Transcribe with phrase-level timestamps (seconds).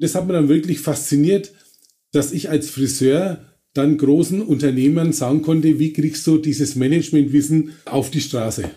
[0.00, 1.52] Das hat mir dann wirklich fasziniert,
[2.12, 8.10] dass ich als Friseur dann großen Unternehmern sagen konnte, wie kriegst du dieses Managementwissen auf
[8.10, 8.70] die Straße?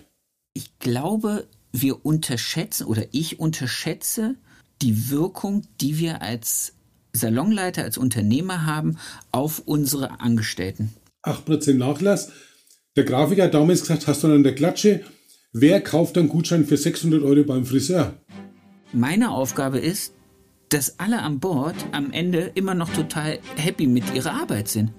[0.54, 4.36] Ich glaube, wir unterschätzen oder ich unterschätze
[4.82, 6.74] die Wirkung, die wir als
[7.14, 8.98] Salonleiter, als Unternehmer haben
[9.32, 10.94] auf unsere Angestellten.
[11.24, 12.32] 8% Nachlass.
[12.96, 15.02] Der Grafiker hat damals gesagt, hast du an der Klatsche,
[15.54, 18.14] wer kauft einen Gutschein für 600 Euro beim Friseur?
[18.92, 20.14] Meine Aufgabe ist,
[20.74, 24.92] dass alle an Bord am Ende immer noch total happy mit ihrer Arbeit sind.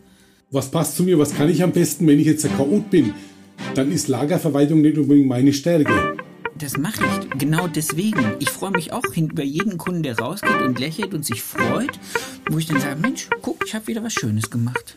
[0.52, 1.19] Was passt zu mir?
[1.19, 3.12] Was kann ich am besten, wenn ich jetzt ein Chaot bin?
[3.74, 6.16] Dann ist Lagerverwaltung nicht unbedingt meine Stärke.
[6.56, 8.37] Das mache ich genau deswegen.
[8.38, 11.98] Ich freue mich auch über jeden Kunden, der rausgeht und lächelt und sich freut,
[12.48, 14.97] wo ich dann sage, Mensch, guck, ich habe wieder was Schönes gemacht.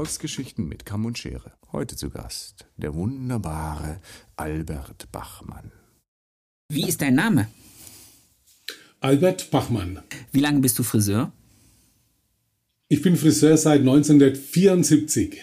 [0.00, 1.52] Erfolgsgeschichten mit Kamm und Schere.
[1.72, 4.00] Heute zu Gast der wunderbare
[4.34, 5.72] Albert Bachmann.
[6.72, 7.48] Wie ist dein Name?
[9.00, 10.02] Albert Bachmann.
[10.32, 11.32] Wie lange bist du Friseur?
[12.88, 15.36] Ich bin Friseur seit 1974.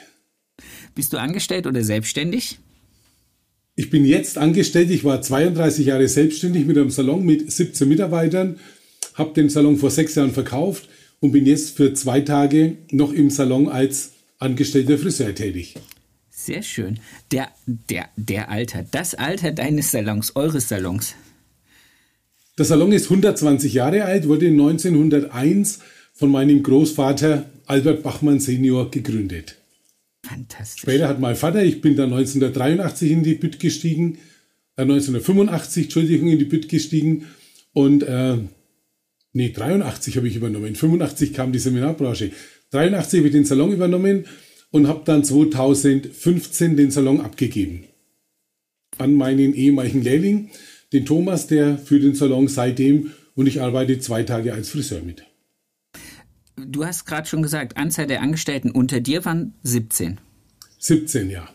[0.96, 2.58] Bist du angestellt oder selbstständig?
[3.76, 4.90] Ich bin jetzt angestellt.
[4.90, 8.60] Ich war 32 Jahre selbstständig mit einem Salon mit 17 Mitarbeitern,
[9.14, 13.30] habe den Salon vor sechs Jahren verkauft und bin jetzt für zwei Tage noch im
[13.30, 15.76] Salon als angestellter Friseur tätig.
[16.30, 17.00] Sehr schön.
[17.32, 21.16] Der, der, der Alter, das Alter deines Salons, eures Salons.
[22.58, 25.80] Der Salon ist 120 Jahre alt, wurde 1901
[26.14, 29.58] von meinem Großvater Albert Bachmann Senior gegründet.
[30.24, 30.82] Fantastisch.
[30.82, 34.18] Später hat mein Vater, ich bin dann 1983 in die Bütt gestiegen,
[34.76, 37.28] äh 1985, Entschuldigung, in die Bütt gestiegen
[37.74, 38.38] und äh,
[39.34, 40.76] nee, 83 habe ich übernommen.
[40.76, 42.32] 85 kam die Seminarbranche.
[42.72, 44.26] 83 habe ich den Salon übernommen
[44.72, 47.86] und habe dann 2015 den Salon abgegeben
[48.98, 50.50] an meinen ehemaligen Lehrling,
[50.94, 55.24] den Thomas, der für den Salon seitdem und ich arbeite zwei Tage als Friseur mit.
[56.56, 60.20] Du hast gerade schon gesagt, Anzahl der Angestellten unter dir waren 17.
[60.80, 61.48] 17, ja.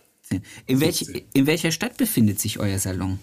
[0.66, 3.18] In, welch, in welcher Stadt befindet sich euer Salon?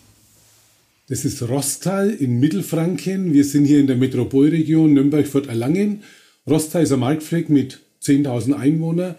[1.08, 3.34] Das ist Rostal in Mittelfranken.
[3.34, 6.04] Wir sind hier in der Metropolregion Nürnberg-Fürth-Erlangen.
[6.50, 9.16] Rostal ist ein Marktfleck mit 10.000 Einwohnern.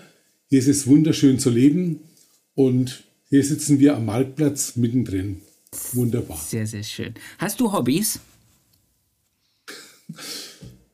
[0.49, 2.01] Hier ist es wunderschön zu leben
[2.55, 5.43] und hier sitzen wir am Marktplatz mittendrin.
[5.93, 6.37] Wunderbar.
[6.39, 7.15] Sehr, sehr schön.
[7.39, 8.19] Hast du Hobbys?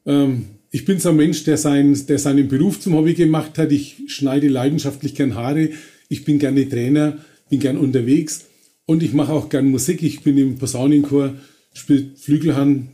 [0.05, 3.73] Ähm, ich bin so ein Mensch, der, sein, der seinen Beruf zum Hobby gemacht hat.
[3.73, 5.71] Ich schneide leidenschaftlich gern Haare.
[6.11, 8.45] Ich bin gerne Trainer, bin gern unterwegs
[8.85, 10.03] und ich mache auch gern Musik.
[10.03, 11.35] Ich bin im Posaunenchor,
[11.73, 12.89] spiele Flügelhand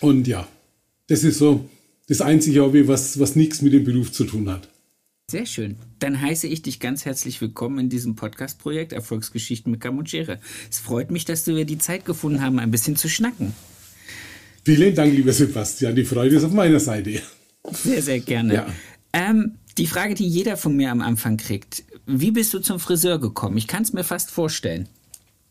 [0.00, 0.48] und ja,
[1.08, 1.68] das ist so
[2.08, 4.68] das einzige Hobby, was, was nichts mit dem Beruf zu tun hat.
[5.30, 5.76] Sehr schön.
[5.98, 10.38] Dann heiße ich dich ganz herzlich willkommen in diesem Podcast-Projekt Erfolgsgeschichten mit Kamuchere.
[10.70, 13.54] Es freut mich, dass wir die Zeit gefunden haben, ein bisschen zu schnacken.
[14.64, 15.96] Vielen Dank, lieber Sebastian.
[15.96, 17.20] Die Freude ist auf meiner Seite.
[17.70, 18.54] Sehr, sehr gerne.
[18.54, 18.66] Ja.
[19.12, 21.84] Ähm, die Frage, die jeder von mir am Anfang kriegt.
[22.06, 23.56] Wie bist du zum Friseur gekommen?
[23.56, 24.88] Ich kann es mir fast vorstellen.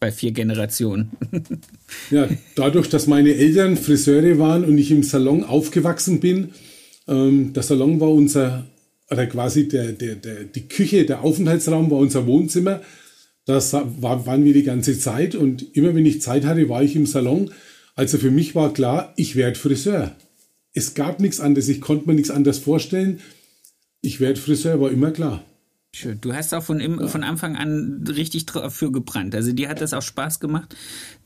[0.01, 1.12] Bei vier Generationen.
[2.09, 6.50] ja, dadurch, dass meine Eltern Friseure waren und ich im Salon aufgewachsen bin,
[7.07, 8.66] ähm, der Salon war unser,
[9.12, 12.81] oder quasi der, der, der, die Küche, der Aufenthaltsraum war unser Wohnzimmer.
[13.45, 16.95] Das war, waren wir die ganze Zeit und immer wenn ich Zeit hatte, war ich
[16.95, 17.51] im Salon.
[17.94, 20.16] Also für mich war klar, ich werde Friseur.
[20.73, 23.19] Es gab nichts anderes, ich konnte mir nichts anderes vorstellen.
[24.01, 25.45] Ich werde Friseur, war immer klar.
[25.94, 26.19] Schön.
[26.22, 29.35] Du hast auch von, im, von Anfang an richtig dafür gebrannt.
[29.35, 30.75] Also dir hat das auch Spaß gemacht,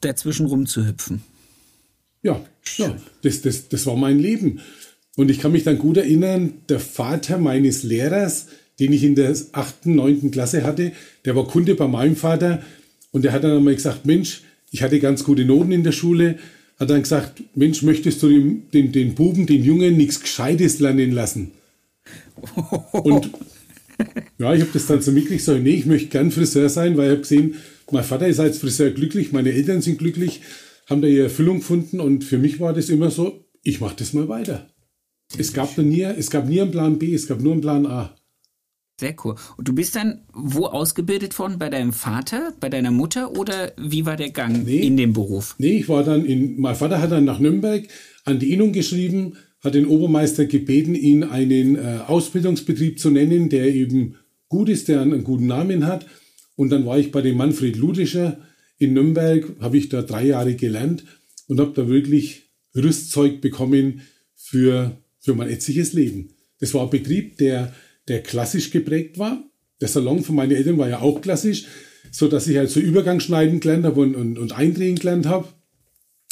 [0.01, 1.21] dazwischen rumzuhüpfen.
[2.23, 2.43] Ja,
[2.77, 4.59] ja das, das, das war mein Leben.
[5.15, 8.47] Und ich kann mich dann gut erinnern, der Vater meines Lehrers,
[8.79, 10.31] den ich in der 8., 9.
[10.31, 10.91] Klasse hatte,
[11.23, 12.63] der war Kunde bei meinem Vater
[13.11, 14.41] und der hat dann einmal gesagt, Mensch,
[14.71, 16.37] ich hatte ganz gute Noten in der Schule,
[16.79, 21.11] hat dann gesagt, Mensch, möchtest du den, den, den Buben, den Jungen nichts Gescheites lernen
[21.11, 21.51] lassen?
[22.91, 23.29] Und
[24.37, 27.05] ja, ich habe das dann so mitgekriegt, so, nee, ich möchte gern Friseur sein, weil
[27.05, 27.55] ich habe gesehen,
[27.91, 30.41] mein Vater ist als Friseur glücklich, meine Eltern sind glücklich,
[30.89, 34.13] haben da ihre Erfüllung gefunden und für mich war das immer so, ich mache das
[34.13, 34.69] mal weiter.
[35.37, 38.15] Es gab, nie, es gab nie einen Plan B, es gab nur einen Plan A.
[38.99, 39.35] Sehr cool.
[39.57, 41.59] Und du bist dann wo ausgebildet worden?
[41.59, 45.55] Bei deinem Vater, bei deiner Mutter oder wie war der Gang nee, in den Beruf?
[45.57, 47.87] Nee, ich war dann in, mein Vater hat dann nach Nürnberg
[48.23, 53.73] an die Innung geschrieben, hat den Obermeister gebeten, ihn einen äh, Ausbildungsbetrieb zu nennen, der
[53.73, 54.15] eben
[54.47, 56.05] gut ist, der einen guten Namen hat.
[56.55, 58.39] Und dann war ich bei dem Manfred Ludischer
[58.77, 61.03] in Nürnberg, habe ich da drei Jahre gelernt
[61.47, 64.01] und habe da wirklich Rüstzeug bekommen
[64.35, 66.29] für, für mein jetziges Leben.
[66.59, 67.73] Das war ein Betrieb, der,
[68.07, 69.43] der klassisch geprägt war.
[69.81, 71.65] Der Salon von meinen Eltern war ja auch klassisch,
[72.11, 75.47] so dass ich halt so Übergang schneiden gelernt habe und, und, und eindrehen gelernt habe.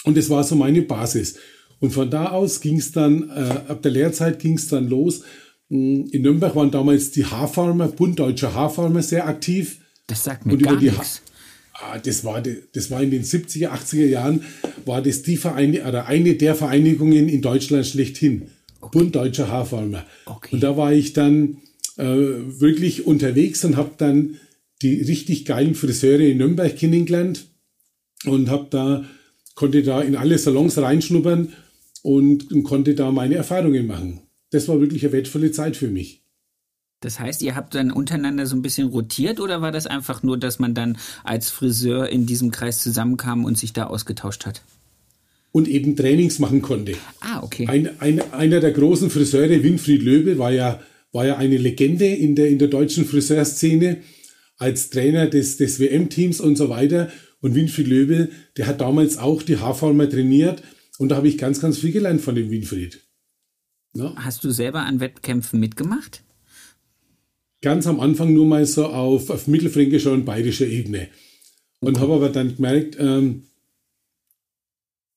[0.03, 1.39] Und das war so meine Basis.
[1.83, 5.23] Und von da aus ging es dann, äh, ab der Lehrzeit ging es dann los.
[5.67, 9.79] In Nürnberg waren damals die Haarfarmer, Bund Deutscher Haarfarmer sehr aktiv.
[10.07, 11.21] Das sagt mir gar nichts.
[11.73, 14.45] Ah, das war, das war in den 70er, 80er Jahren,
[14.85, 18.43] war das die Vereine, oder eine der Vereinigungen in Deutschland schlechthin.
[18.79, 18.99] Okay.
[18.99, 20.05] Bund Deutscher Haarfarmer.
[20.25, 20.55] Okay.
[20.55, 21.57] Und da war ich dann
[21.97, 24.37] äh, wirklich unterwegs und habe dann
[24.81, 27.47] die richtig geilen Friseure in Nürnberg kennengelernt
[28.23, 29.03] und habe da,
[29.55, 31.51] konnte da in alle Salons reinschnuppern
[32.03, 34.19] und, und konnte da meine Erfahrungen machen.
[34.51, 36.21] Das war wirklich eine wertvolle Zeit für mich.
[36.99, 40.37] Das heißt, ihr habt dann untereinander so ein bisschen rotiert oder war das einfach nur,
[40.37, 44.61] dass man dann als Friseur in diesem Kreis zusammenkam und sich da ausgetauscht hat?
[45.51, 46.93] Und eben Trainings machen konnte.
[47.19, 47.67] Ah, okay.
[47.67, 50.79] Ein, ein, einer der großen Friseure, Winfried Löbel, war ja,
[51.11, 53.97] war ja eine Legende in der, in der deutschen Friseurszene
[54.57, 57.11] als Trainer des, des WM-Teams und so weiter.
[57.41, 60.63] Und Winfried Löbel, der hat damals auch die Haarformer trainiert
[60.97, 63.01] und da habe ich ganz, ganz viel gelernt von dem Winfried.
[63.95, 64.15] Ja.
[64.15, 66.23] Hast du selber an Wettkämpfen mitgemacht?
[67.63, 71.07] ganz am Anfang nur mal so auf, auf mittelfränkischer und bayerischer Ebene.
[71.79, 73.47] Und habe aber dann gemerkt, ähm,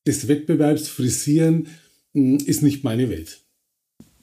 [0.04, 1.68] das Wettbewerbsfrisieren
[2.14, 3.40] mh, hm, ist nicht meine Welt.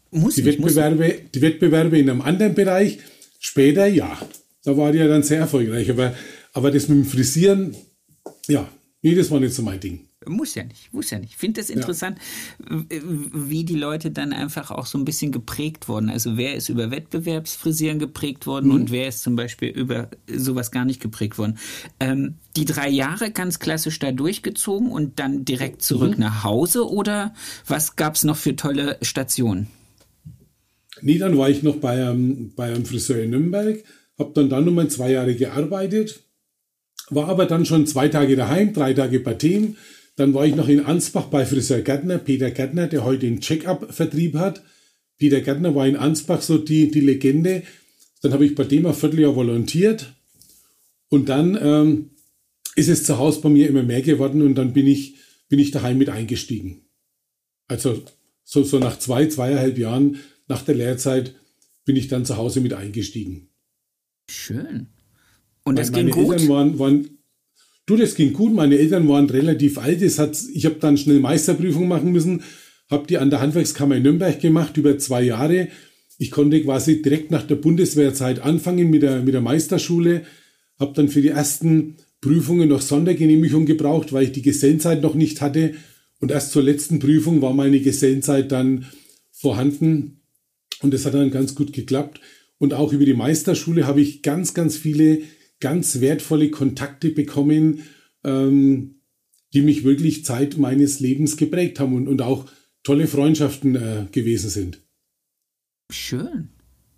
[0.09, 2.99] Muss die, nicht, Wettbewerbe, muss die Wettbewerbe in einem anderen Bereich,
[3.39, 4.17] später ja.
[4.63, 5.91] Da war die ja dann sehr erfolgreich.
[5.91, 6.15] Aber,
[6.53, 7.75] aber das mit dem Frisieren,
[8.47, 8.69] ja,
[9.01, 10.07] nee, das war nicht so mein Ding.
[10.27, 11.31] Muss ja nicht, muss ja nicht.
[11.31, 12.17] Ich finde das interessant,
[12.69, 12.81] ja.
[12.89, 16.09] wie die Leute dann einfach auch so ein bisschen geprägt wurden.
[16.09, 18.75] Also wer ist über Wettbewerbsfrisieren geprägt worden mhm.
[18.75, 21.57] und wer ist zum Beispiel über sowas gar nicht geprägt worden.
[21.99, 26.23] Ähm, die drei Jahre ganz klassisch da durchgezogen und dann direkt zurück mhm.
[26.23, 27.33] nach Hause oder
[27.67, 29.67] was gab es noch für tolle Stationen?
[31.01, 33.83] Nee, dann war ich noch bei einem, bei einem Friseur in Nürnberg,
[34.17, 36.23] habe dann da nochmal zwei Jahre gearbeitet,
[37.09, 39.75] war aber dann schon zwei Tage daheim, drei Tage bei Team
[40.15, 44.35] dann war ich noch in Ansbach bei Friseur Gärtner, Peter Gärtner, der heute den Check-up-Vertrieb
[44.35, 44.63] hat.
[45.17, 47.63] Peter Gärtner war in Ansbach so die, die Legende.
[48.21, 50.13] Dann habe ich bei dem ein Vierteljahr volontiert.
[51.09, 52.09] Und dann ähm,
[52.75, 55.15] ist es zu Hause bei mir immer mehr geworden und dann bin ich,
[55.49, 56.85] bin ich daheim mit eingestiegen.
[57.67, 58.03] Also
[58.43, 61.35] so, so nach zwei, zweieinhalb Jahren nach der Lehrzeit
[61.85, 63.49] bin ich dann zu Hause mit eingestiegen.
[64.29, 64.87] Schön.
[65.63, 66.33] Und das meine ging gut?
[66.33, 67.17] Eltern waren, waren
[67.85, 68.53] Du, das ging gut.
[68.53, 70.01] Meine Eltern waren relativ alt.
[70.01, 72.43] Das hat, ich habe dann schnell Meisterprüfung machen müssen,
[72.89, 75.67] habe die an der Handwerkskammer in Nürnberg gemacht über zwei Jahre.
[76.17, 80.23] Ich konnte quasi direkt nach der Bundeswehrzeit anfangen mit der, mit der Meisterschule,
[80.79, 85.41] habe dann für die ersten Prüfungen noch Sondergenehmigung gebraucht, weil ich die Gesellenzeit noch nicht
[85.41, 85.73] hatte.
[86.21, 88.85] Und erst zur letzten Prüfung war meine Gesellenzeit dann
[89.31, 90.21] vorhanden.
[90.81, 92.21] Und das hat dann ganz gut geklappt.
[92.59, 95.19] Und auch über die Meisterschule habe ich ganz, ganz viele
[95.63, 97.83] ganz wertvolle Kontakte bekommen,
[98.25, 98.99] ähm,
[99.53, 102.47] die mich wirklich Zeit meines Lebens geprägt haben und, und auch
[102.83, 104.81] tolle Freundschaften äh, gewesen sind.
[105.89, 106.49] Schön.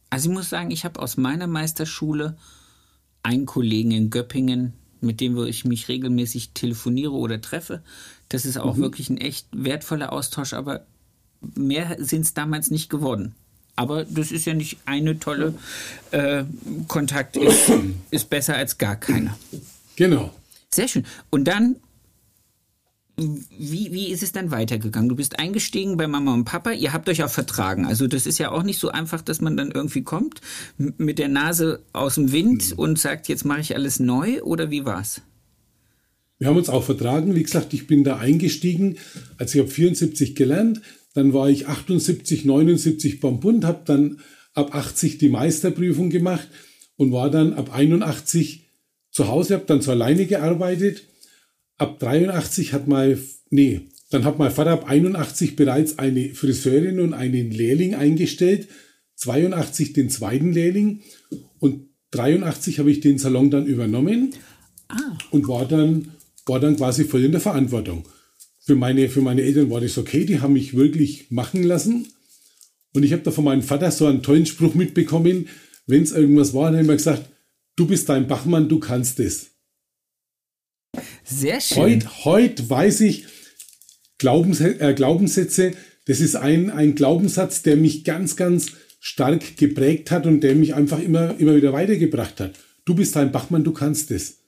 [0.10, 2.38] Also ich muss sagen, ich habe aus meiner Meisterschule
[3.22, 7.84] einen Kollegen in Göppingen, mit dem ich mich regelmäßig telefoniere oder treffe.
[8.30, 8.82] Das ist auch mhm.
[8.82, 10.88] wirklich ein echt wertvoller Austausch, aber
[11.42, 13.36] mehr sind es damals nicht geworden.
[13.76, 15.54] Aber das ist ja nicht eine tolle
[16.12, 16.44] äh,
[16.88, 17.72] Kontakt ist,
[18.12, 19.38] ist besser als gar keiner.
[19.96, 20.34] Genau.
[20.74, 21.06] Sehr schön.
[21.30, 21.78] Und dann,
[23.18, 25.10] wie, wie ist es dann weitergegangen?
[25.10, 27.86] Du bist eingestiegen bei Mama und Papa, ihr habt euch auch vertragen.
[27.86, 30.42] Also das ist ja auch nicht so einfach, dass man dann irgendwie kommt
[30.78, 32.80] mit der Nase aus dem Wind mhm.
[32.80, 35.22] und sagt, jetzt mache ich alles neu oder wie war's?
[36.38, 37.36] Wir haben uns auch vertragen.
[37.36, 38.98] Wie gesagt, ich bin da eingestiegen.
[39.38, 40.82] Also ich habe 74 gelernt.
[41.16, 44.20] Dann war ich 78, 79 beim Bund, habe dann
[44.54, 46.48] ab 80 die Meisterprüfung gemacht
[46.98, 48.70] und war dann ab 81
[49.12, 51.04] zu Hause, habe dann so alleine gearbeitet.
[51.78, 53.18] Ab 83 hat mein,
[53.50, 53.82] nee,
[54.12, 58.68] dann hat mein Vater ab 81 bereits eine Friseurin und einen Lehrling eingestellt,
[59.16, 61.02] 82 den zweiten Lehrling
[61.60, 64.34] und 83 habe ich den Salon dann übernommen
[64.90, 65.18] ah.
[65.32, 66.12] und war dann,
[66.46, 68.06] war dann quasi voll in der Verantwortung
[68.66, 72.08] für meine, für meine Eltern war das okay, die haben mich wirklich machen lassen.
[72.94, 75.48] Und ich habe da von meinem Vater so einen tollen Spruch mitbekommen,
[75.86, 77.30] wenn es irgendwas war, dann hat er gesagt,
[77.76, 79.52] du bist dein Bachmann, du kannst es.
[81.24, 81.84] Sehr schön.
[81.84, 83.26] Heute heut weiß ich,
[84.18, 85.74] Glaubens, äh, Glaubenssätze,
[86.08, 90.74] das ist ein, ein Glaubenssatz, der mich ganz, ganz stark geprägt hat und der mich
[90.74, 92.54] einfach immer, immer wieder weitergebracht hat.
[92.86, 94.40] du bist ein Bachmann, du kannst es.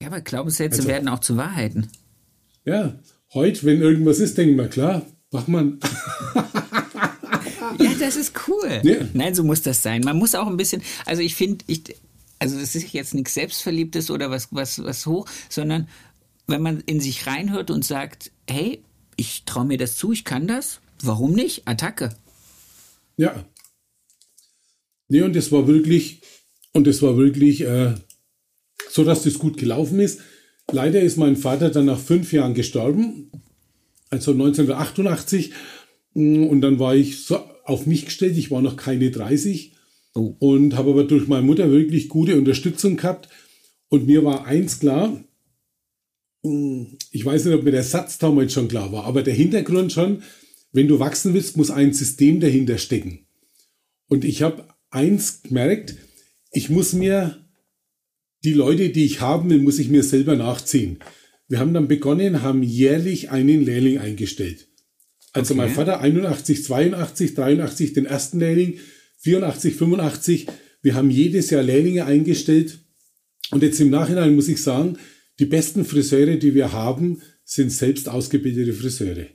[0.00, 1.88] Ja, aber Glaubenssätze also, werden auch zu Wahrheiten.
[2.64, 3.00] Ja,
[3.34, 5.78] heute, wenn irgendwas ist, denken wir, klar, Bachmann.
[7.78, 8.80] ja, das ist cool.
[8.82, 8.96] Ja.
[9.12, 10.02] Nein, so muss das sein.
[10.02, 11.82] Man muss auch ein bisschen, also ich finde, ich,
[12.38, 15.88] also das ist jetzt nichts Selbstverliebtes oder was, was, was hoch, sondern
[16.46, 18.82] wenn man in sich reinhört und sagt, hey,
[19.16, 21.68] ich traue mir das zu, ich kann das, warum nicht?
[21.68, 22.16] Attacke.
[23.16, 23.44] Ja.
[25.08, 26.22] Nee, und das war wirklich,
[26.72, 27.94] und das war wirklich äh,
[28.88, 30.20] so, dass das gut gelaufen ist.
[30.72, 33.30] Leider ist mein Vater dann nach fünf Jahren gestorben,
[34.10, 35.52] also 1988.
[36.14, 39.72] Und dann war ich so auf mich gestellt, ich war noch keine 30
[40.14, 40.34] oh.
[40.38, 43.28] und habe aber durch meine Mutter wirklich gute Unterstützung gehabt.
[43.88, 45.22] Und mir war eins klar,
[46.42, 50.22] ich weiß nicht, ob mir der Satz damals schon klar war, aber der Hintergrund schon,
[50.72, 53.26] wenn du wachsen willst, muss ein System dahinter stecken.
[54.08, 55.96] Und ich habe eins gemerkt,
[56.52, 57.44] ich muss mir
[58.44, 60.98] die Leute, die ich haben will, muss ich mir selber nachziehen.
[61.48, 64.68] Wir haben dann begonnen, haben jährlich einen Lehrling eingestellt.
[65.32, 65.62] Also okay.
[65.62, 68.78] mein Vater 81, 82, 83 den ersten Lehrling,
[69.18, 70.46] 84, 85.
[70.82, 72.78] Wir haben jedes Jahr Lehrlinge eingestellt.
[73.50, 74.96] Und jetzt im Nachhinein muss ich sagen,
[75.38, 79.26] die besten Friseure, die wir haben, sind selbst ausgebildete Friseure.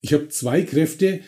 [0.00, 1.20] Ich habe zwei Kräfte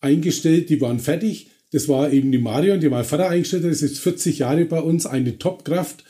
[0.00, 1.50] eingestellt, die waren fertig.
[1.70, 3.70] Das war eben die Marion, die mein Vater eingestellt hat.
[3.70, 6.04] Das ist 40 Jahre bei uns, eine Topkraft.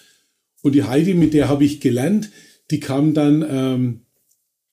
[0.63, 2.31] Und die Heidi, mit der habe ich gelernt,
[2.71, 4.01] die kam dann, ähm,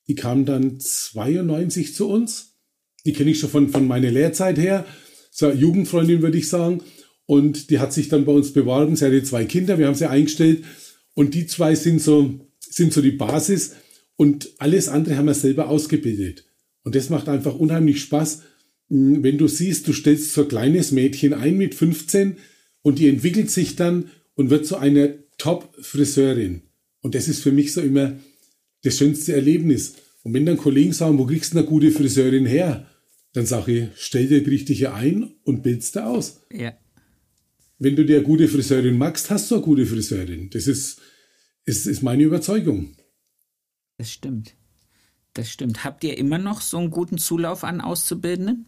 [0.08, 2.54] die kam dann 92 zu uns.
[3.04, 4.84] Die kenne ich schon von, von meiner Lehrzeit her.
[5.30, 6.82] So Jugendfreundin, würde ich sagen.
[7.24, 8.94] Und die hat sich dann bei uns beworben.
[8.96, 10.64] Sie hatte zwei Kinder, wir haben sie eingestellt.
[11.14, 13.72] Und die zwei sind so, sind so die Basis.
[14.16, 16.44] Und alles andere haben wir selber ausgebildet.
[16.84, 18.42] Und das macht einfach unheimlich Spaß,
[18.88, 22.36] wenn du siehst, du stellst so ein kleines Mädchen ein mit 15
[22.82, 26.62] und die entwickelt sich dann und wird zu einer Top-Friseurin.
[27.00, 28.16] Und das ist für mich so immer
[28.82, 29.94] das schönste Erlebnis.
[30.22, 32.86] Und wenn dann Kollegen sagen, wo kriegst du eine gute Friseurin her?
[33.32, 36.40] Dann sage ich, stell dir die richtige ein und bildst du aus.
[36.52, 36.76] Ja.
[37.78, 40.48] Wenn du dir eine gute Friseurin magst, hast du eine gute Friseurin.
[40.50, 41.00] Das ist,
[41.64, 42.96] ist, ist meine Überzeugung.
[43.98, 44.54] Das stimmt.
[45.34, 45.84] Das stimmt.
[45.84, 48.66] Habt ihr immer noch so einen guten Zulauf an Auszubildenden?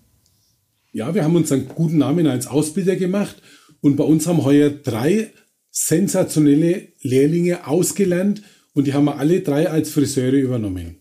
[0.92, 3.42] Ja, wir haben uns einen guten Namen als Ausbilder gemacht
[3.80, 5.32] und bei uns haben heuer drei
[5.70, 8.42] sensationelle Lehrlinge ausgelernt
[8.72, 10.96] und die haben wir alle drei als Friseure übernommen.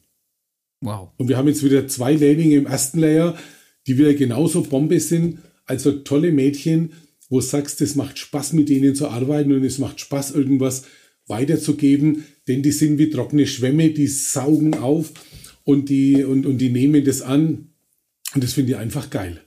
[0.82, 1.10] Wow.
[1.18, 3.38] Und wir haben jetzt wieder zwei Lehrlinge im ersten Lehrjahr,
[3.88, 5.40] die wieder genauso Bombe sind.
[5.66, 6.94] Also tolle Mädchen,
[7.30, 10.84] wo du sagst, es macht Spaß mit denen zu arbeiten und es macht Spaß, irgendwas
[11.28, 15.12] weiterzugeben, denn die sind wie trockene Schwämme, die saugen auf
[15.64, 17.74] und die, und, und die nehmen das an.
[18.34, 19.42] Und das finde ich einfach geil.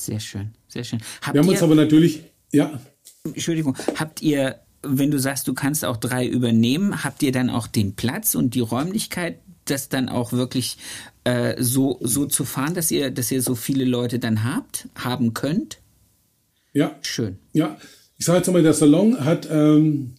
[0.00, 1.00] Sehr schön, sehr schön.
[1.20, 2.80] Habt wir haben uns aber natürlich, ja.
[3.24, 7.66] Entschuldigung, habt ihr, wenn du sagst, du kannst auch drei übernehmen, habt ihr dann auch
[7.66, 10.78] den Platz und die Räumlichkeit, das dann auch wirklich
[11.24, 15.34] äh, so, so zu fahren, dass ihr, dass ihr so viele Leute dann habt, haben
[15.34, 15.80] könnt?
[16.72, 16.98] Ja.
[17.02, 17.38] Schön.
[17.52, 17.76] Ja,
[18.16, 20.14] ich sage jetzt mal, der Salon hat, ähm,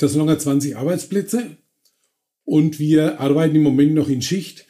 [0.00, 1.56] der Salon hat 20 Arbeitsplätze
[2.44, 4.66] und wir arbeiten im Moment noch in Schicht.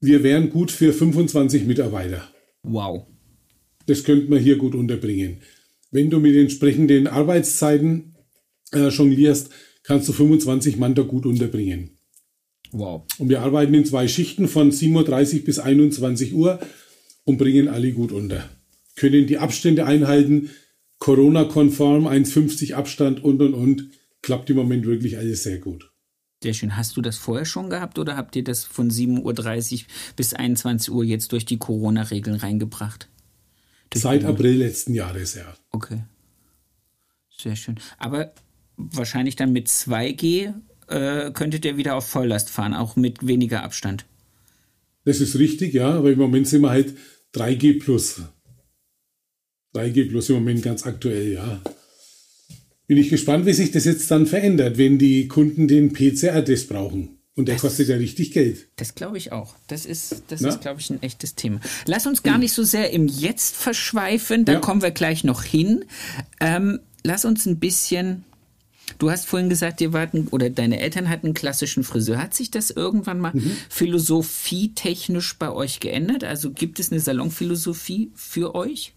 [0.00, 2.22] Wir wären gut für 25 Mitarbeiter.
[2.62, 3.08] Wow.
[3.88, 5.40] Das könnte man hier gut unterbringen.
[5.90, 8.14] Wenn du mit entsprechenden Arbeitszeiten
[8.72, 9.48] äh, jonglierst,
[9.82, 11.98] kannst du 25 Mann da gut unterbringen.
[12.70, 13.06] Wow.
[13.16, 16.60] Und wir arbeiten in zwei Schichten von 7.30 Uhr bis 21 Uhr
[17.24, 18.50] und bringen alle gut unter.
[18.94, 20.50] Können die Abstände einhalten,
[20.98, 23.88] Corona-konform, 1,50 Abstand und und und.
[24.20, 25.90] Klappt im Moment wirklich alles sehr gut.
[26.42, 26.76] Sehr schön.
[26.76, 29.80] Hast du das vorher schon gehabt oder habt ihr das von 7.30 Uhr
[30.16, 33.08] bis 21 Uhr jetzt durch die Corona-Regeln reingebracht?
[33.94, 35.54] Seit April letzten Jahres, ja.
[35.70, 36.02] Okay.
[37.36, 37.78] Sehr schön.
[37.98, 38.32] Aber
[38.76, 40.54] wahrscheinlich dann mit 2G
[40.88, 44.06] äh, könntet ihr wieder auf Volllast fahren, auch mit weniger Abstand.
[45.04, 46.94] Das ist richtig, ja, aber im Moment sind wir halt
[47.34, 48.22] 3G plus.
[49.74, 51.62] 3G plus im Moment ganz aktuell, ja.
[52.86, 57.17] Bin ich gespannt, wie sich das jetzt dann verändert, wenn die Kunden den PCR-Test brauchen.
[57.38, 58.66] Und der das, kostet ja richtig Geld.
[58.74, 59.54] Das glaube ich auch.
[59.68, 61.60] Das ist, das ist glaube ich, ein echtes Thema.
[61.86, 64.44] Lass uns gar nicht so sehr im Jetzt verschweifen.
[64.44, 64.58] Da ja.
[64.58, 65.84] kommen wir gleich noch hin.
[66.40, 68.24] Ähm, lass uns ein bisschen.
[68.98, 72.20] Du hast vorhin gesagt, ihr warten oder deine Eltern hatten einen klassischen Friseur.
[72.20, 73.52] Hat sich das irgendwann mal mhm.
[73.68, 76.24] philosophietechnisch bei euch geändert?
[76.24, 78.94] Also gibt es eine Salonphilosophie für euch?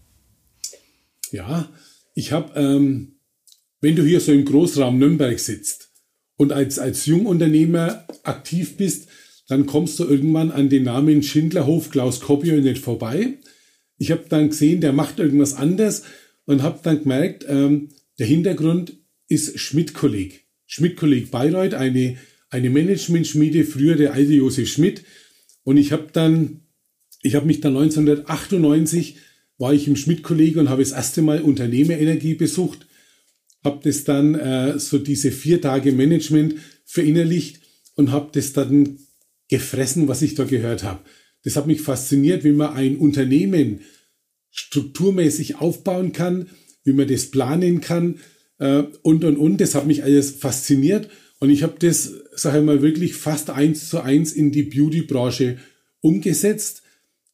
[1.30, 1.68] Ja,
[2.14, 3.20] ich habe, ähm,
[3.80, 5.91] wenn du hier so im Großraum Nürnberg sitzt,
[6.36, 9.08] und als, als Jungunternehmer aktiv bist,
[9.48, 13.34] dann kommst du irgendwann an den Namen Schindlerhof Klaus Kopio nicht vorbei.
[13.98, 16.04] Ich habe dann gesehen, der macht irgendwas anders
[16.46, 18.98] und habe dann gemerkt, ähm, Der Hintergrund
[19.28, 20.46] ist Schmidt-Kolleg.
[20.66, 22.16] Schmidt-Kolleg Bayreuth, eine,
[22.50, 25.04] eine Management-Schmiede, früher der alte Josef Schmidt.
[25.64, 26.60] Und ich habe dann,
[27.22, 29.16] ich habe mich dann 1998
[29.58, 32.86] war ich im Schmidt-Kolleg und habe das erste Mal Unternehmerenergie besucht,
[33.64, 37.60] habe das dann äh, so diese vier Tage Management verinnerlicht
[37.94, 38.98] und habe das dann
[39.48, 41.00] gefressen, was ich da gehört habe.
[41.44, 43.80] Das hat mich fasziniert, wie man ein Unternehmen
[44.50, 46.48] strukturmäßig aufbauen kann,
[46.84, 48.18] wie man das planen kann
[48.58, 49.60] äh, und und und.
[49.60, 53.88] Das hat mich alles fasziniert und ich habe das, sage ich mal, wirklich fast eins
[53.88, 55.58] zu eins in die Beauty-Branche
[56.00, 56.82] umgesetzt.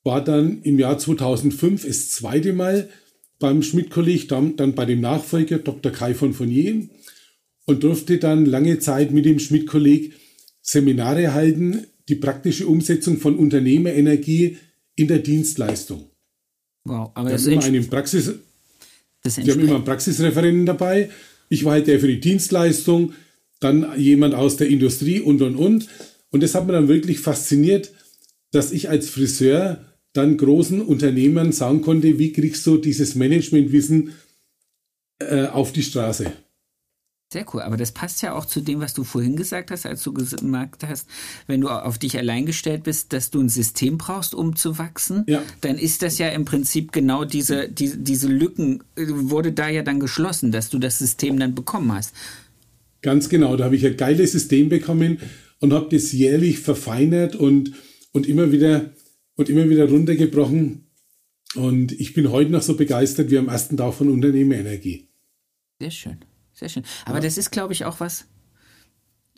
[0.03, 2.89] War dann im Jahr 2005 das zweite Mal
[3.39, 5.93] beim Schmidt-Kolleg, dann, dann bei dem Nachfolger Dr.
[5.93, 6.89] Kai von Fournier
[7.67, 10.15] und durfte dann lange Zeit mit dem Schmidt-Kolleg
[10.61, 14.59] Seminare halten, die praktische Umsetzung von Unternehmerenergie
[14.97, 16.11] in der Dienstleistung.
[16.85, 18.35] Wow, aber wir das haben immer ist einen Praxis,
[19.23, 21.11] das wir haben immer einen Praxisreferenten dabei.
[21.49, 23.13] Ich war halt der für die Dienstleistung,
[23.61, 25.89] dann jemand aus der Industrie und und und.
[26.31, 27.93] Und das hat mir dann wirklich fasziniert,
[28.51, 29.85] dass ich als Friseur
[30.19, 34.13] dann großen Unternehmern sagen konnte, wie kriegst du dieses Managementwissen
[35.21, 36.33] äh, auf die Straße.
[37.31, 40.03] Sehr cool, aber das passt ja auch zu dem, was du vorhin gesagt hast, als
[40.03, 41.07] du gesagt hast,
[41.47, 45.25] wenn du auf dich allein gestellt bist, dass du ein System brauchst, um zu wachsen,
[45.27, 45.43] Ja.
[45.61, 50.01] dann ist das ja im Prinzip genau diese, diese, diese Lücken, wurde da ja dann
[50.01, 52.15] geschlossen, dass du das System dann bekommen hast.
[53.03, 55.19] Ganz genau, da habe ich ein geiles System bekommen
[55.61, 57.73] und habe das jährlich verfeinert und,
[58.13, 58.91] und immer wieder
[59.39, 60.85] und immer wieder runtergebrochen.
[61.55, 65.09] Und ich bin heute noch so begeistert wie am ersten Tag von Unternehmerenergie.
[65.81, 66.19] Sehr schön,
[66.53, 66.83] sehr schön.
[67.07, 68.27] Aber das ist, glaube ich, auch was,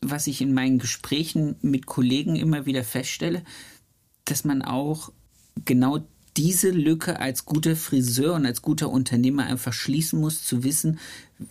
[0.02, 3.44] was ich in meinen Gesprächen mit Kollegen immer wieder feststelle,
[4.24, 5.12] dass man auch
[5.64, 6.00] genau
[6.36, 10.98] diese Lücke als guter Friseur und als guter Unternehmer einfach schließen muss, zu wissen,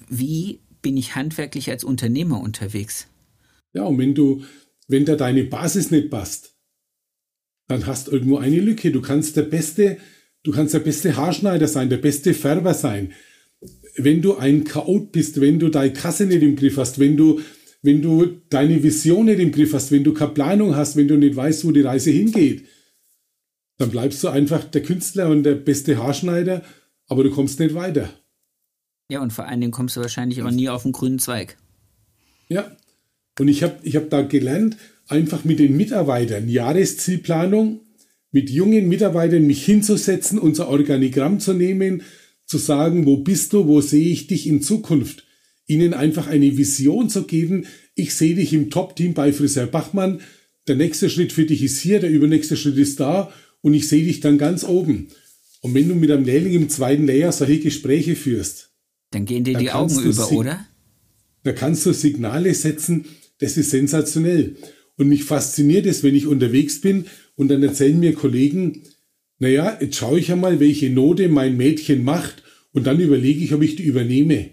[0.09, 3.07] wie bin ich handwerklich als Unternehmer unterwegs.
[3.73, 4.43] Ja, und wenn du,
[4.87, 6.55] wenn da deine Basis nicht passt,
[7.69, 8.91] dann hast du irgendwo eine Lücke.
[8.91, 9.97] Du kannst der beste,
[10.43, 13.13] du kannst der beste Haarschneider sein, der beste Färber sein.
[13.95, 17.39] Wenn du ein Chaot bist, wenn du deine Kasse nicht im Griff hast, wenn du,
[17.83, 21.15] wenn du deine Vision nicht im Griff hast, wenn du keine Planung hast, wenn du
[21.15, 22.65] nicht weißt, wo die Reise hingeht,
[23.77, 26.63] dann bleibst du einfach der Künstler und der beste Haarschneider,
[27.07, 28.09] aber du kommst nicht weiter.
[29.11, 31.57] Ja, und vor allen Dingen kommst du wahrscheinlich auch nie auf den grünen Zweig.
[32.47, 32.75] Ja.
[33.39, 34.75] Und ich habe ich hab da gelernt,
[35.09, 37.81] einfach mit den Mitarbeitern, Jahreszielplanung,
[38.31, 42.03] mit jungen Mitarbeitern mich hinzusetzen, unser Organigramm zu nehmen,
[42.45, 45.25] zu sagen, wo bist du, wo sehe ich dich in Zukunft,
[45.67, 50.21] ihnen einfach eine Vision zu geben, ich sehe dich im Top-Team bei Friseur Bachmann,
[50.67, 54.03] der nächste Schritt für dich ist hier, der übernächste Schritt ist da und ich sehe
[54.03, 55.09] dich dann ganz oben.
[55.61, 58.71] Und wenn du mit einem Lehrling im zweiten Layer solche Gespräche führst,
[59.11, 60.65] Dann gehen dir die Augen über, oder?
[61.43, 63.05] da kannst du Signale setzen,
[63.39, 64.55] das ist sensationell.
[64.99, 68.83] Und mich fasziniert es, wenn ich unterwegs bin und dann erzählen mir Kollegen,
[69.39, 73.61] naja, jetzt schaue ich einmal, welche Note mein Mädchen macht und dann überlege ich, ob
[73.63, 74.49] ich die übernehme.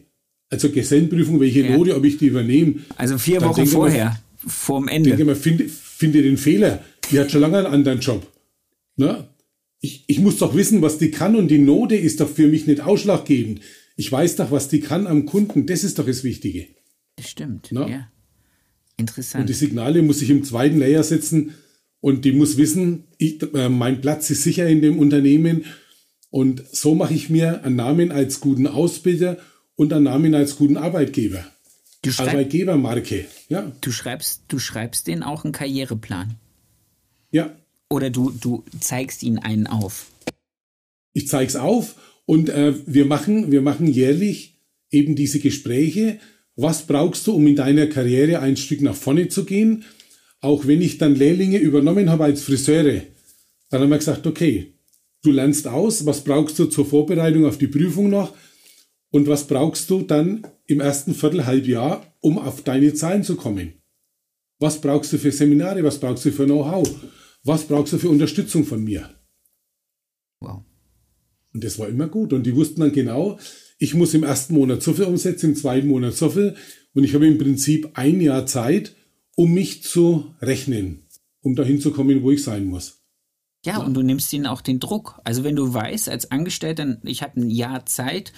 [0.49, 1.77] Also Gesellenprüfung, welche Ja.
[1.77, 2.77] Note, ob ich die übernehme.
[2.97, 5.25] Also vier Dann Wochen denke man- vorher, vorm Ich denke Ende.
[5.25, 6.83] mal, finde, finde den Fehler.
[7.11, 8.25] Die hat schon lange einen anderen Job.
[8.97, 9.29] Ne?
[9.81, 12.67] Ich, ich muss doch wissen, was die kann und die Note ist doch für mich
[12.69, 13.61] nicht ausschlaggebend.
[13.97, 15.67] Ich weiß doch, was die kann am Kunden.
[15.67, 16.67] Das ist doch das Wichtige.
[17.21, 17.89] Stimmt, Na?
[17.89, 18.09] ja.
[18.99, 19.49] Und Interessant.
[19.49, 21.55] die Signale muss ich im zweiten Layer setzen
[22.01, 25.65] und die muss wissen, ich, äh, mein Platz ist sicher in dem Unternehmen.
[26.31, 29.39] Und so mache ich mir einen Namen als guten Ausbilder
[29.75, 31.45] und einen Namen als guten Arbeitgeber.
[32.19, 33.27] Arbeitgebermarke.
[33.49, 36.37] Ja, du, schreibst, du schreibst denen auch einen Karriereplan.
[37.31, 37.55] ja.
[37.89, 40.11] Oder du, du zeigst ihnen einen auf.
[41.13, 44.59] Ich zeige es auf und äh, wir, machen, wir machen jährlich
[44.91, 46.19] eben diese Gespräche.
[46.57, 49.85] Was brauchst du, um in deiner Karriere ein Stück nach vorne zu gehen?
[50.41, 53.03] Auch wenn ich dann Lehrlinge übernommen habe als Friseure,
[53.71, 54.75] dann haben wir gesagt, okay,
[55.23, 58.35] du lernst aus, was brauchst du zur Vorbereitung auf die Prüfung noch
[59.11, 63.75] und was brauchst du dann im ersten Viertelhalbjahr, um auf deine Zahlen zu kommen?
[64.59, 65.85] Was brauchst du für Seminare?
[65.85, 66.89] Was brauchst du für Know-how?
[67.45, 69.11] Was brauchst du für Unterstützung von mir?
[70.41, 70.65] Wow.
[71.53, 72.33] Und das war immer gut.
[72.33, 73.39] Und die wussten dann genau,
[73.79, 76.57] ich muss im ersten Monat so viel umsetzen, im zweiten Monat so viel.
[76.95, 78.95] Und ich habe im Prinzip ein Jahr Zeit,
[79.35, 81.07] um mich zu rechnen,
[81.43, 83.03] um dahin zu kommen, wo ich sein muss.
[83.65, 85.21] Ja, und du nimmst ihnen auch den Druck.
[85.25, 88.33] Also wenn du weißt, als Angestellter, ich habe ein Jahr Zeit,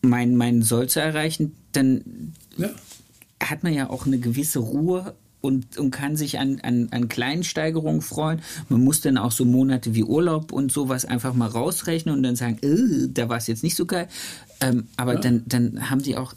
[0.00, 2.70] mein, mein Soll zu erreichen, dann Ja,
[3.42, 7.44] hat man ja auch eine gewisse Ruhe, und, und kann sich an, an, an kleinen
[7.44, 8.40] Steigerungen freuen.
[8.70, 12.34] Man muss dann auch so Monate wie Urlaub und sowas einfach mal rausrechnen und dann
[12.34, 14.08] sagen, äh, da war es jetzt nicht so geil.
[14.62, 15.20] Ähm, aber ja.
[15.20, 16.32] dann, dann haben die auch,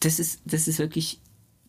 [0.00, 1.20] das ist, das ist wirklich,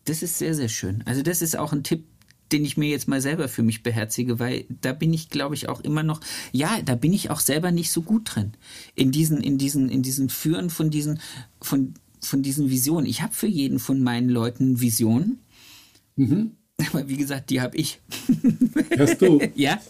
[0.04, 1.04] das ist sehr, sehr schön.
[1.06, 2.04] Also das ist auch ein Tipp,
[2.50, 5.68] den ich mir jetzt mal selber für mich beherzige, weil da bin ich, glaube ich,
[5.68, 8.52] auch immer noch, ja, da bin ich auch selber nicht so gut drin.
[8.96, 11.20] In diesen, in diesen, in diesen Führen von diesen,
[11.60, 13.06] von, von diesen Visionen.
[13.06, 15.38] Ich habe für jeden von meinen Leuten Visionen.
[16.16, 16.56] Mhm.
[16.92, 18.00] Aber wie gesagt, die habe ich.
[18.98, 19.40] Hast du?
[19.54, 19.80] ja.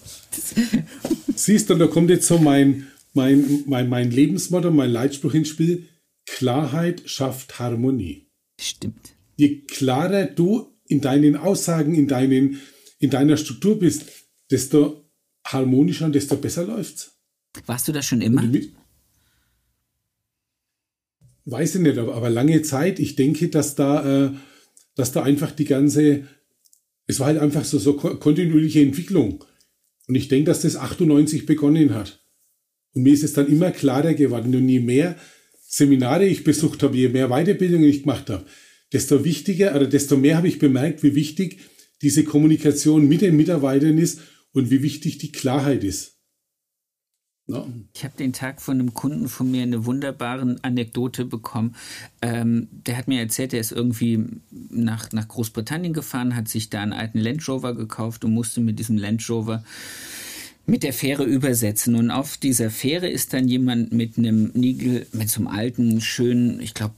[1.35, 5.89] Siehst du, da kommt jetzt so mein, mein, mein, mein Lebensmotto, mein Leitspruch ins Spiel.
[6.27, 8.29] Klarheit schafft Harmonie.
[8.61, 9.15] Stimmt.
[9.37, 12.61] Je klarer du in deinen Aussagen, in, deinen,
[12.99, 14.07] in deiner Struktur bist,
[14.51, 15.11] desto
[15.47, 17.13] harmonischer und desto besser läuft's.
[17.67, 18.43] Warst du das schon immer?
[21.45, 22.99] Weiß ich nicht, aber lange Zeit.
[22.99, 24.33] Ich denke, dass da, äh,
[24.95, 26.27] dass da einfach die ganze,
[27.07, 29.45] es war halt einfach so, so kontinuierliche Entwicklung.
[30.07, 32.25] Und ich denke, dass das 98 begonnen hat.
[32.95, 34.55] Und mir ist es dann immer klarer geworden.
[34.55, 35.17] Und je mehr
[35.67, 38.47] Seminare ich besucht habe, je mehr Weiterbildungen ich gemacht habe,
[38.93, 41.59] desto wichtiger oder desto mehr habe ich bemerkt, wie wichtig
[42.01, 44.21] diese Kommunikation mit den Mitarbeitern ist
[44.53, 46.14] und wie wichtig die Klarheit ist.
[47.47, 47.69] No.
[47.93, 51.77] Ich habe den Tag von einem Kunden von mir eine wunderbare Anekdote bekommen.
[52.23, 56.81] Ähm, der hat mir erzählt, er ist irgendwie nach, nach Großbritannien gefahren, hat sich da
[56.81, 59.63] einen alten Land Rover gekauft und musste mit diesem Land Rover
[60.67, 61.95] mit der Fähre übersetzen.
[61.95, 66.61] Und auf dieser Fähre ist dann jemand mit einem Nigel, mit so einem alten, schönen,
[66.61, 66.95] ich glaube,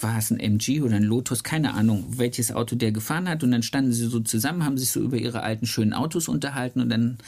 [0.00, 3.44] war es ein MG oder ein Lotus, keine Ahnung, welches Auto der gefahren hat.
[3.44, 6.80] Und dann standen sie so zusammen, haben sich so über ihre alten, schönen Autos unterhalten.
[6.80, 7.18] Und dann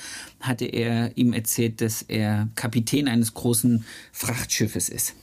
[0.41, 5.15] hatte er ihm erzählt, dass er Kapitän eines großen Frachtschiffes ist.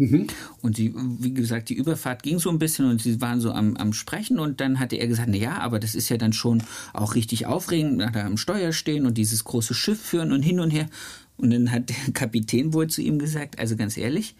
[0.00, 0.28] Mhm.
[0.62, 3.76] Und die, wie gesagt, die Überfahrt ging so ein bisschen und sie waren so am,
[3.76, 6.62] am Sprechen und dann hatte er gesagt, na ja, aber das ist ja dann schon
[6.94, 10.70] auch richtig aufregend, da am Steuer stehen und dieses große Schiff führen und hin und
[10.70, 10.88] her.
[11.36, 14.36] Und dann hat der Kapitän wohl zu ihm gesagt, also ganz ehrlich,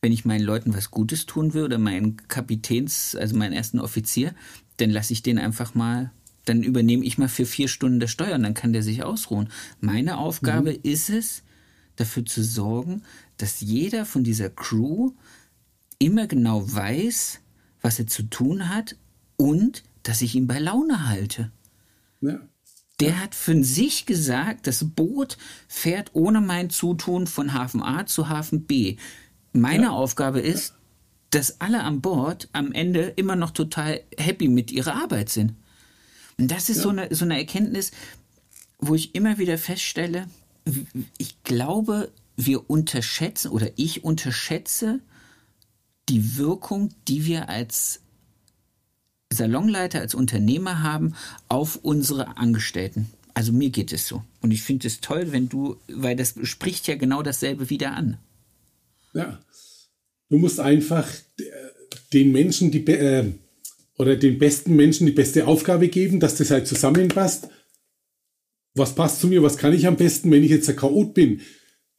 [0.00, 4.34] wenn ich meinen Leuten was Gutes tun will oder meinen Kapitäns, also meinen ersten Offizier,
[4.78, 6.10] dann lasse ich den einfach mal,
[6.46, 9.50] dann übernehme ich mal für vier Stunden das Steuer und dann kann der sich ausruhen.
[9.80, 10.78] Meine Aufgabe mhm.
[10.82, 11.44] ist es,
[11.96, 13.02] dafür zu sorgen,
[13.36, 15.12] dass jeder von dieser Crew
[15.98, 17.40] immer genau weiß,
[17.80, 18.96] was er zu tun hat
[19.36, 21.50] und dass ich ihn bei Laune halte.
[22.20, 22.40] Ja.
[23.00, 28.28] Der hat für sich gesagt, das Boot fährt ohne mein Zutun von Hafen A zu
[28.28, 28.96] Hafen B.
[29.52, 29.90] Meine ja.
[29.90, 30.74] Aufgabe ist,
[31.30, 35.54] dass alle an Bord am Ende immer noch total happy mit ihrer Arbeit sind.
[36.38, 36.82] Und das ist ja.
[36.84, 37.90] so, eine, so eine Erkenntnis,
[38.78, 40.26] wo ich immer wieder feststelle,
[41.18, 45.00] ich glaube, wir unterschätzen oder ich unterschätze
[46.08, 48.00] die Wirkung, die wir als
[49.32, 51.14] Salonleiter, als Unternehmer haben
[51.48, 53.10] auf unsere Angestellten.
[53.34, 54.22] Also mir geht es so.
[54.40, 58.18] Und ich finde es toll, wenn du, weil das spricht ja genau dasselbe wieder an.
[59.14, 59.40] Ja.
[60.28, 61.08] Du musst einfach
[62.12, 63.32] den Menschen die äh,
[63.96, 67.48] oder den besten Menschen die beste Aufgabe geben, dass das halt zusammenpasst.
[68.74, 69.42] Was passt zu mir?
[69.42, 71.40] Was kann ich am besten, wenn ich jetzt ein Chaot bin?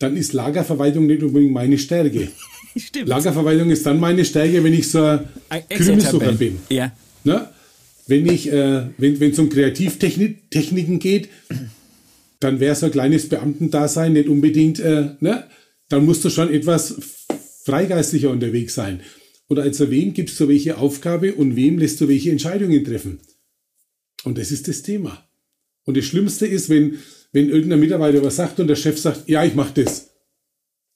[0.03, 2.27] dann ist Lagerverwaltung nicht unbedingt meine Stärke.
[2.77, 3.07] Stimmt.
[3.07, 6.59] Lagerverwaltung ist dann meine Stärke, wenn ich so ein Krümelsucher bin.
[6.69, 6.91] Ja.
[7.23, 7.47] Ne?
[8.07, 11.29] Wenn ich, äh, wenn es um Kreativtechniken geht,
[12.41, 15.45] dann wäre so ein kleines Beamtendasein nicht unbedingt, äh, ne?
[15.87, 16.95] dann musst du schon etwas
[17.63, 19.01] freigeistlicher unterwegs sein.
[19.47, 23.19] Und also wem gibst du welche Aufgabe und wem lässt du welche Entscheidungen treffen?
[24.25, 25.25] Und das ist das Thema.
[25.85, 26.99] Und das Schlimmste ist, wenn,
[27.31, 30.11] wenn irgendein Mitarbeiter was sagt und der Chef sagt, ja, ich mache das.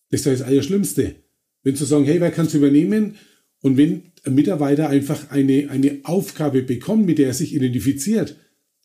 [0.10, 1.16] Das ist das Allerschlimmste.
[1.64, 3.16] Wenn zu sagen, hey, wer kann es übernehmen?
[3.62, 8.36] Und wenn ein Mitarbeiter einfach eine, eine Aufgabe bekommt, mit der er sich identifiziert,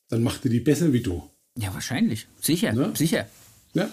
[0.08, 1.22] dann macht er die besser wie du.
[1.58, 2.26] Ja, wahrscheinlich.
[2.40, 2.94] Sicher, ja?
[2.94, 3.28] sicher.
[3.74, 3.90] Ja.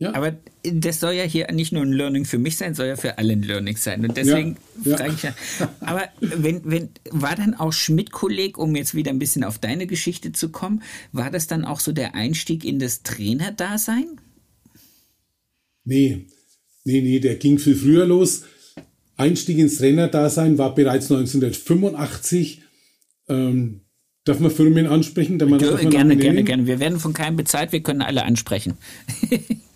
[0.00, 0.14] Ja.
[0.14, 3.18] Aber das soll ja hier nicht nur ein Learning für mich sein, soll ja für
[3.18, 4.06] alle ein Learning sein.
[4.06, 5.34] Und deswegen ja, frage ich ja.
[5.80, 10.30] Aber wenn, wenn, war dann auch Schmidt-Kolleg, um jetzt wieder ein bisschen auf deine Geschichte
[10.30, 14.20] zu kommen, war das dann auch so der Einstieg in das Trainerdasein?
[15.82, 16.26] Nee,
[16.84, 18.44] nee, nee, der ging viel früher los.
[19.16, 22.62] Einstieg ins Trainerdasein war bereits 1985.
[23.28, 23.80] Ähm,
[24.22, 25.38] darf man Firmen ansprechen?
[25.38, 26.66] Man, gerne, gerne, gerne.
[26.68, 28.74] Wir werden von keinem bezahlt, wir können alle ansprechen.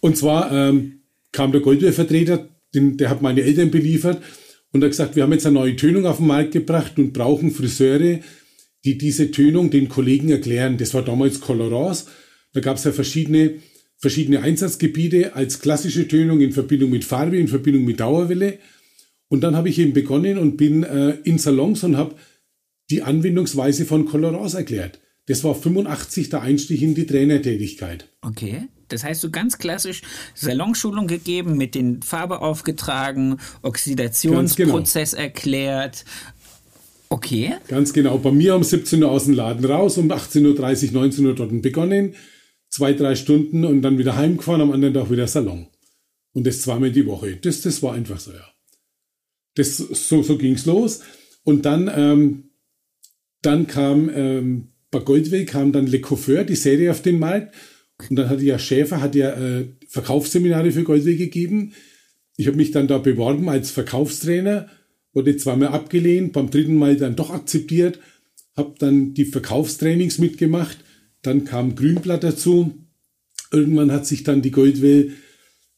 [0.00, 1.00] Und zwar ähm,
[1.32, 4.22] kam der Goldwehrvertreter, der hat meine Eltern beliefert
[4.72, 7.50] und hat gesagt, wir haben jetzt eine neue Tönung auf den Markt gebracht und brauchen
[7.50, 8.20] Friseure,
[8.84, 10.78] die diese Tönung den Kollegen erklären.
[10.78, 12.06] Das war damals Colorance.
[12.52, 13.54] Da gab es ja verschiedene,
[13.96, 18.58] verschiedene Einsatzgebiete als klassische Tönung in Verbindung mit Farbe, in Verbindung mit Dauerwelle.
[19.28, 22.14] Und dann habe ich eben begonnen und bin äh, in Salons und habe
[22.90, 25.00] die Anwendungsweise von Colorance erklärt.
[25.26, 28.08] Das war 85 der Einstieg in die Trainertätigkeit.
[28.22, 28.68] Okay.
[28.88, 30.02] Das heißt, so ganz klassisch
[30.34, 35.22] Salonschulung gegeben, mit den Farbe aufgetragen, Oxidationsprozess genau.
[35.22, 36.04] erklärt.
[37.10, 37.54] Okay.
[37.68, 38.18] Ganz genau.
[38.18, 41.62] Bei mir um 17 Uhr aus dem Laden raus, um 18.30 Uhr, 19 Uhr dort
[41.62, 42.14] begonnen.
[42.70, 45.68] Zwei, drei Stunden und dann wieder heimgefahren, am anderen Tag wieder Salon.
[46.34, 47.36] Und das zweimal die Woche.
[47.36, 48.46] Das, das war einfach so, ja.
[49.54, 51.00] Das, so, so ging's los.
[51.44, 52.50] Und dann, ähm,
[53.40, 57.54] dann kam ähm, bei Goldweg kam dann Le Coiffeur, die Serie auf den Markt.
[58.08, 61.72] Und dann hat ja Schäfer hat ja äh, Verkaufsseminare für Goldweg gegeben.
[62.36, 64.68] Ich habe mich dann da beworben als Verkaufstrainer,
[65.12, 67.98] wurde zweimal abgelehnt, beim dritten Mal dann doch akzeptiert,
[68.56, 70.78] habe dann die Verkaufstrainings mitgemacht.
[71.22, 72.74] Dann kam Grünblatt dazu.
[73.50, 75.12] Irgendwann hat sich dann die Goldwell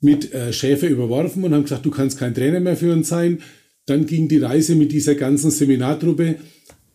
[0.00, 3.40] mit äh, Schäfer überworfen und haben gesagt, du kannst kein Trainer mehr für uns sein.
[3.86, 6.36] Dann ging die Reise mit dieser ganzen Seminartruppe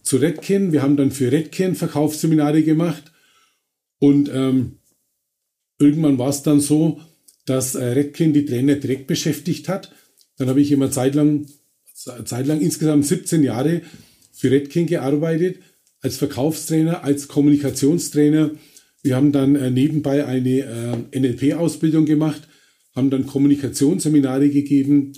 [0.04, 0.72] zu Redken.
[0.72, 3.12] Wir haben dann für Redken Verkaufsseminare gemacht
[4.00, 4.78] und ähm,
[5.80, 7.00] irgendwann war es dann so,
[7.46, 9.92] dass äh, Redken die Trainer direkt beschäftigt hat.
[10.38, 11.48] Dann habe ich immer zeitlang,
[11.94, 13.82] zeitlang insgesamt 17 Jahre
[14.34, 15.60] für Redken gearbeitet,
[16.02, 18.52] als Verkaufstrainer, als Kommunikationstrainer.
[19.02, 22.48] Wir haben dann äh, nebenbei eine äh, NLP-Ausbildung gemacht,
[22.96, 25.14] haben dann Kommunikationsseminare gegeben,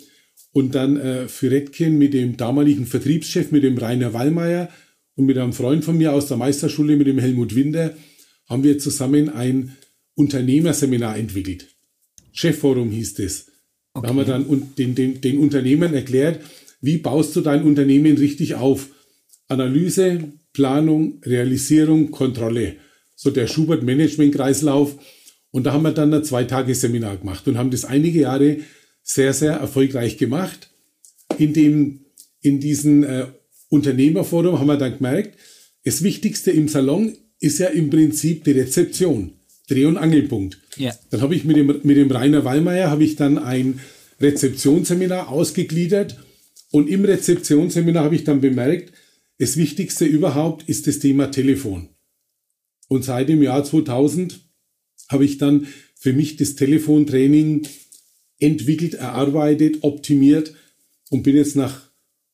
[0.54, 4.70] und dann für Redken mit dem damaligen Vertriebschef, mit dem Rainer Wallmeier
[5.16, 7.96] und mit einem Freund von mir aus der Meisterschule, mit dem Helmut Winder,
[8.50, 9.76] haben wir zusammen ein
[10.18, 11.68] Unternehmerseminar entwickelt.
[12.32, 13.52] Chefforum hieß es.
[13.94, 14.04] Okay.
[14.04, 16.42] Da haben wir dann den, den, den Unternehmern erklärt,
[16.82, 18.90] wie baust du dein Unternehmen richtig auf?
[19.48, 22.78] Analyse, Planung, Realisierung, Kontrolle.
[23.16, 24.98] So der Schubert-Management-Kreislauf.
[25.52, 28.58] Und da haben wir dann ein Zwei-Tage-Seminar gemacht und haben das einige Jahre
[29.04, 30.72] sehr, sehr erfolgreich gemacht.
[31.38, 32.06] In, dem,
[32.42, 33.28] in diesem äh,
[33.70, 35.38] Unternehmerforum haben wir dann gemerkt,
[35.84, 39.37] das Wichtigste im Salon ist ja im Prinzip die Rezeption,
[39.68, 40.60] Dreh- und Angelpunkt.
[40.78, 40.96] Ja.
[41.10, 43.80] Dann habe ich mit dem, mit dem Rainer Wallmeier habe ich dann ein
[44.20, 46.18] Rezeptionsseminar ausgegliedert
[46.72, 48.94] und im Rezeptionsseminar habe ich dann bemerkt,
[49.40, 51.90] das Wichtigste überhaupt ist das Thema Telefon.
[52.88, 54.40] Und seit dem Jahr 2000
[55.10, 57.68] habe ich dann für mich das Telefontraining
[58.40, 60.54] entwickelt, erarbeitet, optimiert
[61.10, 61.82] und bin jetzt nach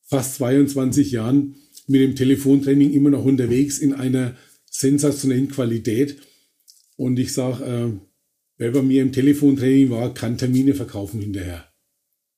[0.06, 4.36] fast 22 Jahren mit dem Telefontraining immer noch unterwegs in einer
[4.70, 6.18] sensationellen Qualität.
[6.96, 7.92] Und ich sage, äh,
[8.58, 11.68] wer bei mir im Telefontraining war, kann Termine verkaufen hinterher.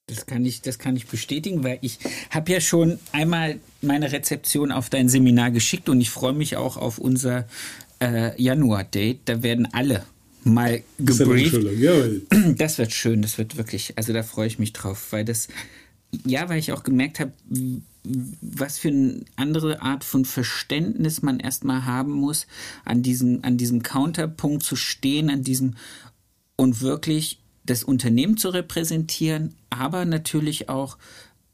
[0.08, 1.98] Das kann ich, das kann ich bestätigen, weil ich
[2.30, 6.76] habe ja schon einmal meine Rezeption auf dein Seminar geschickt und ich freue mich auch
[6.76, 7.48] auf unser
[8.00, 9.20] äh, Januar-Date.
[9.24, 10.04] Da werden alle
[10.44, 11.58] mal gebrieft.
[12.56, 15.48] Das wird schön, das wird wirklich, also da freue ich mich drauf, weil das,
[16.24, 17.32] ja, weil ich auch gemerkt habe,
[18.40, 22.46] was für eine andere Art von Verständnis man erstmal haben muss,
[22.84, 25.74] an diesem, an diesem Counterpunkt zu stehen, an diesem
[26.56, 30.98] und wirklich das Unternehmen zu repräsentieren, aber natürlich auch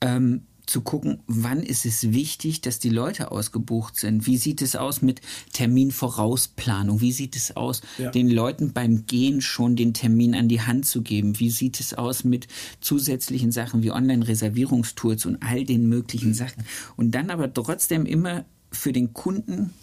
[0.01, 4.27] ähm, zu gucken, wann ist es wichtig, dass die Leute ausgebucht sind?
[4.27, 5.21] Wie sieht es aus mit
[5.53, 7.01] Terminvorausplanung?
[7.01, 8.11] Wie sieht es aus, ja.
[8.11, 11.39] den Leuten beim Gehen schon den Termin an die Hand zu geben?
[11.39, 12.49] Wie sieht es aus mit
[12.81, 16.35] zusätzlichen Sachen wie Online-Reservierungstools und all den möglichen mhm.
[16.35, 16.65] Sachen?
[16.97, 19.75] Und dann aber trotzdem immer für den Kunden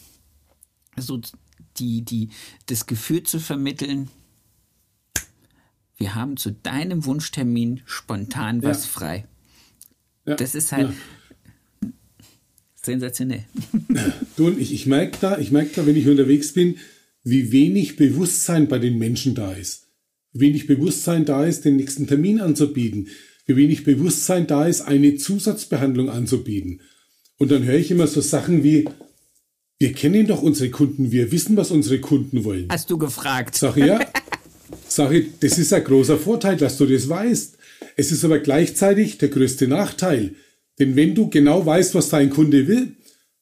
[0.97, 1.21] so
[1.77, 2.29] die, die,
[2.65, 4.09] das Gefühl zu vermitteln,
[5.97, 8.91] wir haben zu deinem Wunschtermin spontan was ja.
[8.91, 9.27] frei.
[10.29, 10.35] Ja.
[10.35, 10.91] Das ist halt
[11.81, 11.89] ja.
[12.75, 13.45] sensationell.
[14.37, 16.77] Du und ich, ich merke da, ich merke da, wenn ich unterwegs bin,
[17.23, 19.87] wie wenig Bewusstsein bei den Menschen da ist.
[20.31, 23.07] Wie wenig Bewusstsein da ist, den nächsten Termin anzubieten.
[23.47, 26.81] Wie wenig Bewusstsein da ist, eine Zusatzbehandlung anzubieten.
[27.37, 28.85] Und dann höre ich immer so Sachen wie,
[29.79, 32.67] wir kennen doch unsere Kunden, wir wissen, was unsere Kunden wollen.
[32.69, 33.55] Hast du gefragt?
[33.55, 33.99] Sag ich, ja.
[34.87, 37.57] Sag ich, das ist ein großer Vorteil, dass du das weißt.
[37.99, 40.35] Es ist aber gleichzeitig der größte Nachteil.
[40.79, 42.95] Denn wenn du genau weißt, was dein Kunde will,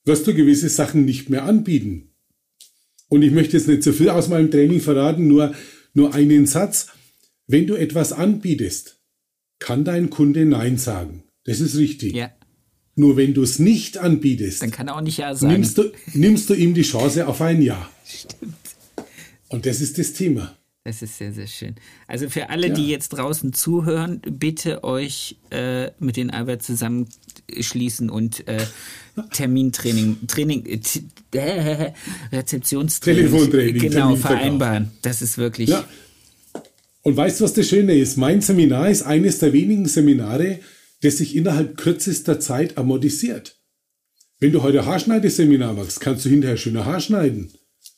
[0.04, 2.16] wirst du gewisse Sachen nicht mehr anbieten.
[3.08, 5.54] Und ich möchte jetzt nicht zu viel aus meinem Training verraten, nur,
[5.94, 6.88] nur einen Satz.
[7.46, 9.00] Wenn du etwas anbietest,
[9.60, 11.24] kann dein Kunde Nein sagen.
[11.44, 12.16] Das ist richtig.
[12.16, 12.32] Ja.
[12.96, 15.54] Nur wenn du es nicht anbietest, dann kann er auch nicht Ja sagen.
[15.54, 17.92] Nimmst du, nimmst du ihm die Chance auf ein Ja.
[18.08, 18.56] Stimmt.
[19.50, 20.57] Und das ist das Thema.
[20.88, 21.76] Das ist sehr, sehr schön.
[22.08, 22.74] Also für alle, ja.
[22.74, 28.66] die jetzt draußen zuhören, bitte euch äh, mit den Albert zusammenschließen und äh,
[29.34, 30.66] Termintraining, Training,
[31.34, 31.92] äh,
[32.32, 34.92] Rezeptionstraining, Telefontraining, genau, vereinbaren.
[35.02, 35.68] Das ist wirklich.
[35.68, 35.86] Ja.
[37.02, 38.16] Und weißt du, was das Schöne ist?
[38.16, 40.60] Mein Seminar ist eines der wenigen Seminare,
[41.02, 43.60] das sich innerhalb kürzester Zeit amortisiert.
[44.40, 47.52] Wenn du heute Haarschneideseminar machst, kannst du hinterher schöner Haar schneiden.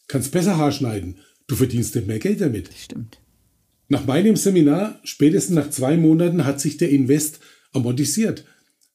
[0.08, 1.19] Kannst besser Haar schneiden.
[1.50, 2.70] Du verdienst nicht mehr Geld damit.
[2.78, 3.20] Stimmt.
[3.90, 7.40] Nach meinem Seminar, spätestens nach zwei Monaten, hat sich der Invest
[7.74, 8.46] amortisiert.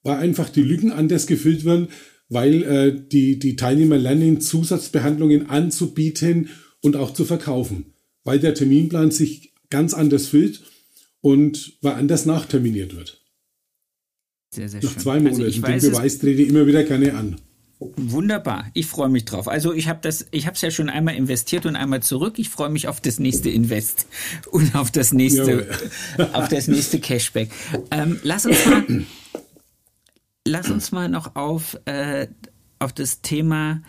[0.04, 1.88] Weil einfach die Lücken anders gefüllt werden,
[2.28, 6.48] weil äh, die, die Teilnehmer lernen, Zusatzbehandlungen anzubieten
[6.80, 7.86] und auch zu verkaufen.
[8.22, 10.62] Weil der Terminplan sich ganz anders füllt
[11.20, 13.20] und weil anders nachterminiert wird.
[14.50, 15.02] Sehr, sehr Nach schön.
[15.02, 15.42] zwei Monaten.
[15.42, 17.36] Also ich Den Beweis trete ich immer wieder gerne an.
[17.96, 19.48] Wunderbar, ich freue mich drauf.
[19.48, 22.38] Also ich habe das, ich habe es ja schon einmal investiert und einmal zurück.
[22.38, 24.06] Ich freue mich auf das nächste Invest
[24.50, 25.68] und auf das nächste,
[26.32, 27.50] auf das nächste Cashback.
[27.90, 28.84] Ähm, lass uns mal,
[30.46, 32.28] lass uns mal noch auf äh,
[32.78, 33.80] auf das Thema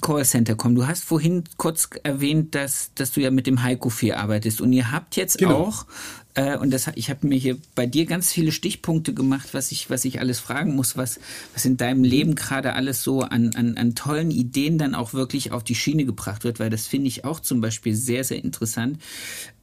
[0.00, 0.74] Callcenter kommen.
[0.74, 4.72] Du hast vorhin kurz erwähnt, dass, dass du ja mit dem Heiko viel arbeitest und
[4.72, 5.54] ihr habt jetzt Genau.
[5.54, 5.86] auch,
[6.34, 9.88] äh, und das, ich habe mir hier bei dir ganz viele Stichpunkte gemacht, was ich,
[9.88, 11.20] was ich alles fragen muss, was,
[11.52, 15.52] was in deinem Leben gerade alles so an, an, an tollen Ideen dann auch wirklich
[15.52, 18.98] auf die Schiene gebracht wird, weil das finde ich auch zum Beispiel sehr, sehr interessant.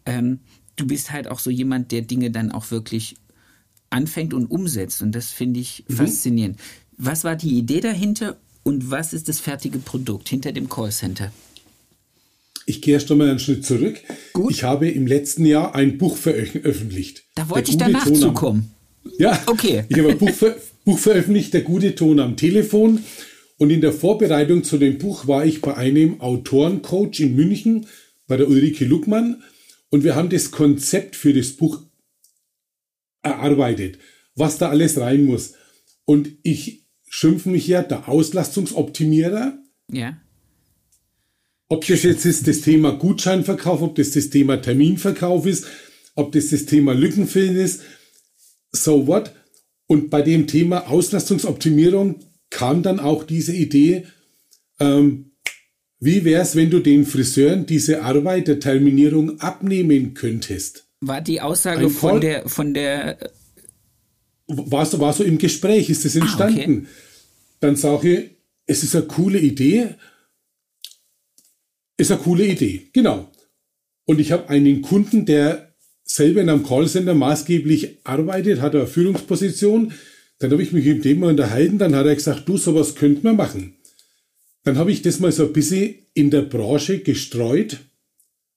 [0.06, 0.40] Ähm,
[0.78, 3.16] du bist halt auch so jemand, der Dinge dann auch wirklich
[3.90, 6.58] anfängt und umsetzt und das finde ich faszinierend.
[6.98, 11.34] Was war die Idee dahinter und was ist das fertige Produkt hinter dem Callcenter?
[12.72, 14.00] Ich gehe erst einmal einen Schritt zurück.
[14.34, 14.52] Gut.
[14.52, 17.24] Ich habe im letzten Jahr ein Buch veröffentlicht.
[17.36, 18.72] Da wollte ich danach Ton am- zukommen.
[19.18, 19.84] Ja, Okay.
[19.90, 20.56] Ich habe ein Buch, ver
[20.86, 23.04] Buch veröffentlicht, Der gute Ton am Telefon.
[23.58, 27.86] Und in der Vorbereitung zu dem Buch war ich bei einem Autorencoach in München,
[28.28, 29.44] bei der Ulrike Luckmann.
[29.90, 31.82] Und wir haben das Konzept für das Buch
[33.22, 34.00] erarbeitet,
[34.36, 35.54] was da alles rein muss.
[36.06, 39.58] Und ich schimpfe mich ja der Auslastungsoptimierer.
[39.92, 40.18] Ja.
[41.72, 45.68] Ob das jetzt ist das Thema Gutscheinverkauf, ob das das Thema Terminverkauf ist,
[46.16, 47.84] ob das das Thema Lückenfüllen ist,
[48.74, 49.32] so what.
[49.88, 54.06] Und bei dem Thema Auslastungsoptimierung kam dann auch diese Idee,
[54.82, 55.32] ähm,
[56.02, 60.90] wie wäre es, wenn du den Friseuren diese Arbeit der Terminierung abnehmen könntest?
[61.00, 63.18] War die Aussage von der, von der,
[64.48, 66.80] war so, war so im Gespräch, ist das entstanden.
[66.80, 66.88] okay.
[67.62, 68.30] Dann sage ich,
[68.66, 69.96] es ist eine coole Idee.
[72.02, 73.30] Ist eine coole Idee, genau.
[74.06, 79.94] Und ich habe einen Kunden, der selber in einem Callcenter maßgeblich arbeitet, hat eine Führungsposition.
[80.40, 83.22] Dann habe ich mich mit dem mal unterhalten, dann hat er gesagt, du, sowas könnte
[83.22, 83.76] man machen.
[84.64, 87.82] Dann habe ich das mal so ein bisschen in der Branche gestreut,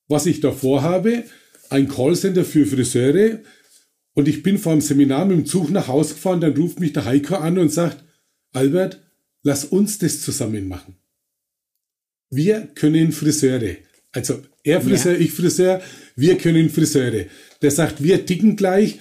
[0.09, 1.25] was ich da vorhabe.
[1.69, 3.41] Ein Callcenter für Friseure,
[4.15, 6.95] und ich bin vor dem Seminar mit dem Zug nach Hause gefahren, dann ruft mich
[6.95, 8.05] der Heiko an und sagt,
[8.53, 9.03] Albert,
[9.43, 10.97] lass uns das zusammen machen.
[12.35, 13.77] Wir können Friseure.
[14.13, 15.81] Also er Friseur, ich Friseur,
[16.17, 17.27] wir können Friseure.
[17.63, 18.99] Der sagt, wir ticken gleich.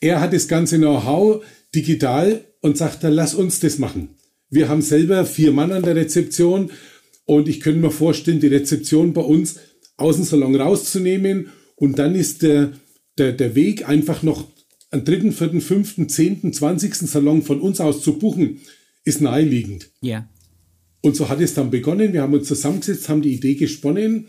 [0.00, 1.44] Er hat das ganze Know-how
[1.74, 4.10] digital und sagt, dann lass uns das machen.
[4.50, 6.70] Wir haben selber vier Mann an der Rezeption
[7.24, 9.56] und ich könnte mir vorstellen, die Rezeption bei uns
[9.96, 12.72] aus dem Salon rauszunehmen und dann ist der,
[13.18, 14.46] der, der Weg einfach noch
[14.90, 18.60] am dritten, vierten, fünften, zehnten, zwanzigsten Salon von uns aus zu buchen,
[19.04, 19.90] ist naheliegend.
[20.00, 20.28] ja.
[21.06, 22.12] Und so hat es dann begonnen.
[22.12, 24.26] Wir haben uns zusammengesetzt, haben die Idee gesponnen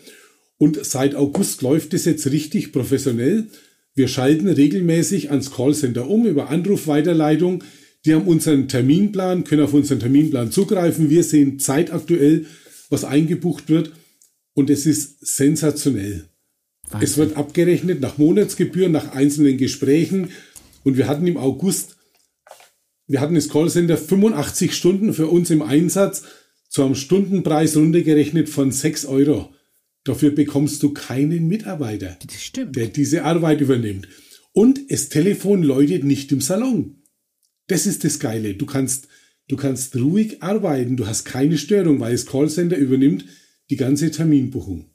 [0.59, 3.47] und seit August läuft es jetzt richtig professionell.
[3.95, 7.63] Wir schalten regelmäßig ans Callcenter um über Anrufweiterleitung.
[8.05, 11.09] Die haben unseren Terminplan, können auf unseren Terminplan zugreifen.
[11.09, 12.45] Wir sehen zeitaktuell,
[12.91, 13.93] was eingebucht wird
[14.53, 16.25] und es ist sensationell.
[17.01, 20.29] Es wird abgerechnet nach Monatsgebühren, nach einzelnen Gesprächen.
[20.83, 21.97] Und wir hatten im August,
[23.07, 26.21] wir hatten das Callcenter 85 Stunden für uns im Einsatz
[26.77, 29.51] zu einem Stundenpreis runtergerechnet von 6 Euro.
[30.03, 32.19] Dafür bekommst du keinen Mitarbeiter,
[32.55, 34.07] der diese Arbeit übernimmt.
[34.53, 37.01] Und das Telefon läutet nicht im Salon.
[37.65, 38.53] Das ist das Geile.
[38.53, 39.07] Du kannst,
[39.47, 40.97] du kannst ruhig arbeiten.
[40.97, 43.25] Du hast keine Störung, weil das Callcenter übernimmt
[43.71, 44.85] die ganze Terminbuchung.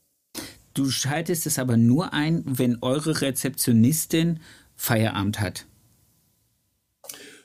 [0.74, 4.38] Du schaltest es aber nur ein, wenn eure Rezeptionistin
[4.76, 5.66] Feierabend hat.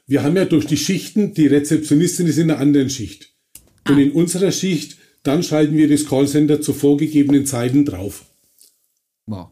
[0.06, 3.34] Wir haben ja durch die Schichten, die Rezeptionistin ist in einer anderen Schicht.
[3.90, 8.26] Und in unserer Schicht, dann schalten wir das Callcenter zu vorgegebenen Zeiten drauf.
[9.26, 9.50] Wow.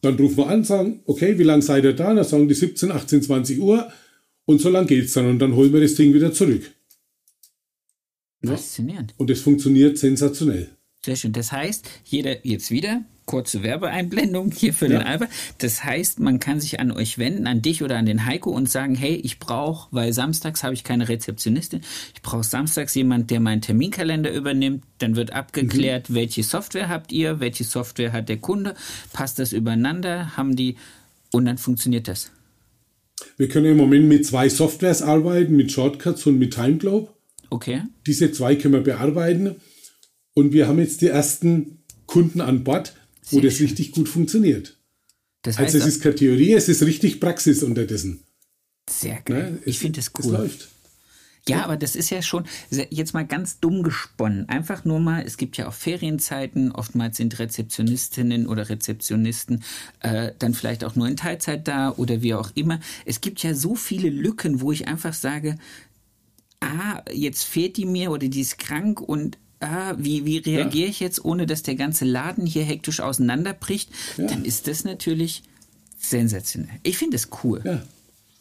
[0.00, 2.14] Dann rufen wir an, sagen, okay, wie lange seid ihr da?
[2.14, 3.90] Dann sagen die 17, 18, 20 Uhr.
[4.44, 5.26] Und so lang geht's dann.
[5.26, 6.70] Und dann holen wir das Ding wieder zurück.
[8.42, 8.52] Ja.
[8.52, 9.14] Faszinierend.
[9.16, 10.70] Und es funktioniert sensationell.
[11.04, 11.32] Sehr schön.
[11.32, 15.06] Das heißt, jeder jetzt wieder kurze Werbeeinblendung hier für den Ja.
[15.06, 15.28] Albert.
[15.58, 18.68] Das heißt, man kann sich an euch wenden, an dich oder an den Heiko und
[18.68, 21.82] sagen, hey, ich brauche, weil samstags habe ich keine Rezeptionistin,
[22.14, 24.82] ich brauche samstags jemand, der meinen Terminkalender übernimmt.
[24.98, 28.74] Dann wird abgeklärt, welche Software habt ihr, welche Software hat der Kunde,
[29.12, 30.76] passt das übereinander, haben die
[31.30, 32.32] und dann funktioniert das.
[33.36, 37.12] Wir können im Moment mit zwei Softwares arbeiten, mit Shortcuts und mit TimeGlobe.
[37.50, 37.82] Okay.
[38.06, 39.56] Diese zwei können wir bearbeiten.
[40.34, 42.94] Und wir haben jetzt die ersten Kunden an Bord,
[43.30, 43.66] wo Sehr das schön.
[43.66, 44.76] richtig gut funktioniert.
[45.42, 48.24] Das heißt, Also es ist keine Theorie, es ist richtig Praxis unterdessen.
[48.90, 49.52] sehr geil.
[49.52, 49.58] Ne?
[49.64, 50.32] ich Es- finde das Es cool.
[50.32, 50.68] läuft.
[51.48, 54.46] Ja, aber das ist ja schon jetzt mal ganz dumm gesponnen.
[54.50, 59.64] Einfach nur mal, es gibt ja auch Ferienzeiten, oftmals sind Rezeptionistinnen oder Rezeptionisten
[60.00, 62.80] äh, dann vielleicht auch nur in Teilzeit da oder wie auch immer.
[63.06, 65.56] Es gibt ja so viele Lücken, wo ich einfach sage,
[66.60, 71.00] ah, jetzt fehlt die mir oder die ist krank und ah, wie, wie reagiere ich
[71.00, 73.90] jetzt, ohne dass der ganze Laden hier hektisch auseinanderbricht?
[74.16, 75.42] Dann ist das natürlich
[75.98, 76.78] sensationell.
[76.82, 77.60] Ich finde es cool.
[77.64, 77.82] Ja.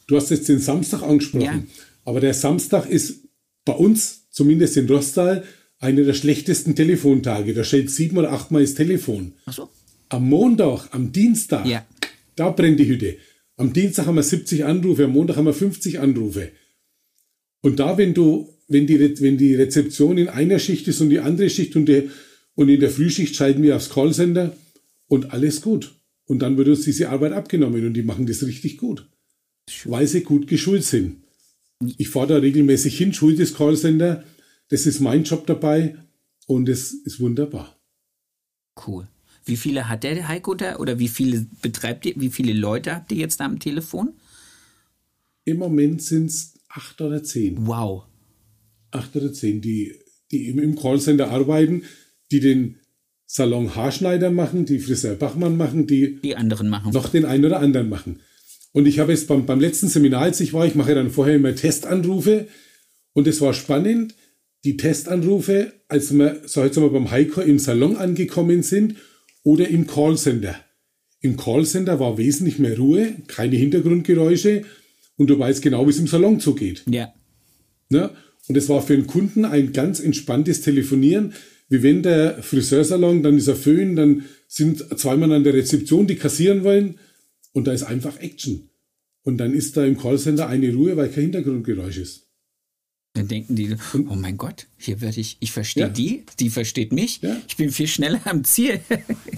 [0.07, 1.43] Du hast jetzt den Samstag angesprochen.
[1.43, 1.63] Ja.
[2.05, 3.21] Aber der Samstag ist
[3.65, 5.43] bei uns, zumindest in Rostal,
[5.79, 7.53] einer der schlechtesten Telefontage.
[7.53, 9.33] Da steht sieben oder achtmal das Telefon.
[9.45, 9.69] Ach so.
[10.09, 11.85] Am Montag, am Dienstag, Ja.
[12.35, 13.17] da brennt die Hütte.
[13.57, 16.51] Am Dienstag haben wir 70 Anrufe, am Montag haben wir 50 Anrufe.
[17.61, 21.19] Und da, wenn du, wenn die, wenn die Rezeption in einer Schicht ist und die
[21.19, 22.09] andere Schicht und, die,
[22.55, 24.55] und in der Frühschicht schalten wir aufs Callcenter
[25.07, 25.95] und alles gut.
[26.25, 29.09] Und dann wird uns diese Arbeit abgenommen und die machen das richtig gut.
[29.85, 31.23] Weil sie gut geschult sind.
[31.97, 34.23] Ich fahre da regelmäßig hin, schule das Callcenter.
[34.69, 35.95] Das ist mein Job dabei
[36.45, 37.77] und es ist wunderbar.
[38.85, 39.07] Cool.
[39.45, 43.11] Wie viele hat der Heiko da oder wie viele betreibt ihr, wie viele Leute habt
[43.13, 44.13] ihr jetzt da am Telefon?
[45.45, 47.65] Im Moment sind es acht oder zehn.
[47.65, 48.03] Wow.
[48.91, 49.93] Acht oder zehn, die,
[50.31, 51.83] die im, im Callcenter arbeiten,
[52.31, 52.77] die den
[53.25, 56.93] Salon Haarschneider machen, die Friseur Bachmann machen, die Die anderen machen.
[56.93, 58.21] noch den einen oder anderen machen.
[58.71, 61.35] Und ich habe jetzt beim, beim letzten Seminar, als ich war, ich mache dann vorher
[61.35, 62.47] immer Testanrufe
[63.13, 64.15] und es war spannend,
[64.63, 68.95] die Testanrufe, als wir, so jetzt mal beim Heiko im Salon angekommen sind
[69.43, 70.55] oder im Callcenter.
[71.19, 74.63] Im Callcenter war wesentlich mehr Ruhe, keine Hintergrundgeräusche
[75.17, 76.83] und du weißt genau, wie es im Salon zugeht.
[76.89, 77.13] Ja.
[77.89, 78.11] Ne?
[78.47, 81.33] Und es war für den Kunden ein ganz entspanntes Telefonieren,
[81.69, 86.07] wie wenn der Friseursalon, dann ist er Föhn, dann sind zwei Mann an der Rezeption,
[86.07, 86.97] die kassieren wollen
[87.51, 88.69] und da ist einfach Action.
[89.23, 92.27] Und dann ist da im Callcenter eine Ruhe, weil kein Hintergrundgeräusch ist.
[93.13, 93.75] Dann denken die,
[94.07, 95.89] oh mein Gott, hier werde ich, ich verstehe Ja.
[95.89, 97.19] die, die versteht mich.
[97.21, 97.35] Ja.
[97.49, 98.79] Ich bin viel schneller am Ziel.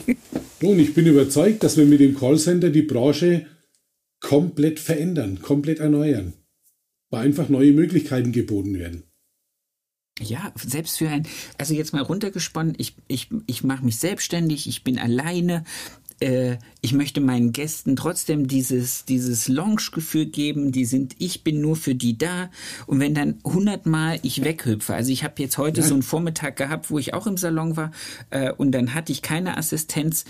[0.62, 3.48] Und ich bin überzeugt, dass wir mit dem Callcenter die Branche
[4.20, 6.34] komplett verändern, komplett erneuern,
[7.10, 9.04] weil einfach neue Möglichkeiten geboten werden.
[10.22, 11.26] Ja, selbst für ein,
[11.58, 15.64] also jetzt mal runtergesponnen, ich, ich, ich mache mich selbstständig, ich bin alleine,
[16.20, 21.78] äh, ich möchte meinen Gästen trotzdem dieses, dieses Lounge-Gefühl geben, die sind, ich bin nur
[21.78, 22.52] für die da.
[22.86, 26.92] Und wenn dann hundertmal ich weghüpfe, also ich habe jetzt heute so einen Vormittag gehabt,
[26.92, 27.92] wo ich auch im Salon war
[28.30, 30.26] äh, und dann hatte ich keine Assistenz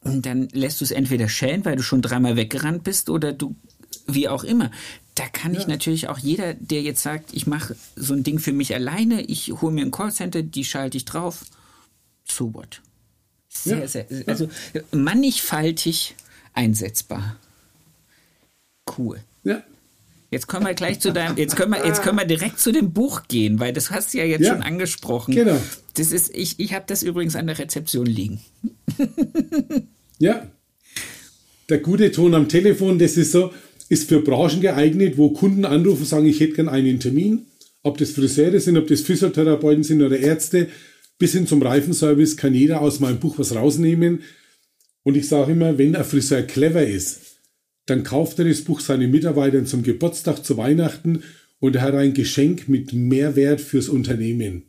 [0.00, 3.56] und dann lässt du es entweder schellen, weil du schon dreimal weggerannt bist oder du
[4.06, 4.70] wie auch immer.
[5.14, 8.52] Da kann ich natürlich auch jeder, der jetzt sagt, ich mache so ein Ding für
[8.52, 11.44] mich alleine, ich hole mir ein Callcenter, die schalte ich drauf.
[12.24, 12.80] So what?
[13.48, 14.48] Sehr, Ja, sehr, also
[14.92, 16.14] mannigfaltig
[16.52, 17.36] einsetzbar.
[18.96, 19.20] Cool.
[19.44, 19.62] Ja,
[20.30, 22.92] Jetzt können wir gleich zu deinem, jetzt können wir, jetzt können wir direkt zu dem
[22.92, 25.34] Buch gehen, weil das hast du ja jetzt Ja, schon angesprochen.
[25.34, 25.58] genau.
[25.94, 28.40] Das ist, ich, ich habe das übrigens an der Rezeption liegen.
[30.20, 30.50] Ja.
[31.68, 33.52] Der gute Ton am Telefon, das ist so,
[33.88, 37.46] ist für Branchen geeignet, wo Kunden anrufen und sagen, ich hätte gern einen Termin.
[37.82, 40.68] Ob das Friseure sind, ob das Physiotherapeuten sind oder Ärzte,
[41.18, 44.20] bis hin zum Reifenservice kann jeder aus meinem Buch was rausnehmen.
[45.02, 47.20] Und ich sage immer, wenn ein Friseur clever ist,
[47.86, 51.22] dann kauft er das Buch seinen Mitarbeitern zum Geburtstag, zu Weihnachten
[51.60, 54.64] und er hat ein Geschenk mit Mehrwert fürs Unternehmen.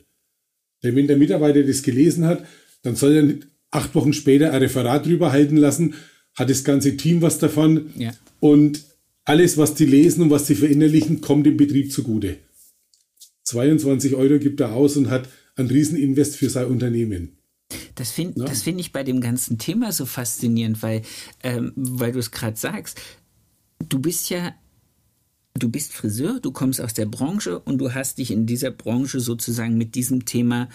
[0.82, 2.44] Denn wenn der Mitarbeiter das gelesen hat,
[2.82, 3.34] dann soll er
[3.70, 5.94] acht Wochen später ein Referat drüber halten lassen,
[6.34, 8.12] hat das ganze Team was davon Ja.
[8.40, 8.82] und
[9.24, 12.38] alles, was die lesen und was sie verinnerlichen, kommt dem Betrieb zugute.
[13.44, 17.36] 22 Euro gibt er aus und hat einen Rieseninvest für sein Unternehmen.
[17.94, 21.02] Das finde das find ich bei dem ganzen Thema so faszinierend, weil,
[21.42, 23.00] ähm, weil du es gerade sagst.
[23.88, 24.54] Du bist ja,
[25.54, 29.20] du bist Friseur, du kommst aus der Branche und du hast dich in dieser Branche
[29.20, 30.68] sozusagen mit diesem Thema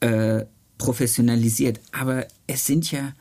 [0.00, 0.44] äh,
[0.78, 1.80] professionalisiert.
[1.92, 3.14] Aber es sind ja,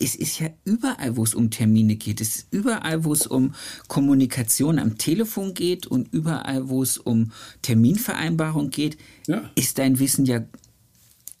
[0.00, 2.20] es ist ja überall, wo es um Termine geht.
[2.20, 3.54] Es ist überall, wo es um
[3.88, 7.30] Kommunikation am Telefon geht und überall, wo es um
[7.62, 9.50] Terminvereinbarung geht, Ja.
[9.54, 10.44] ist dein Wissen ja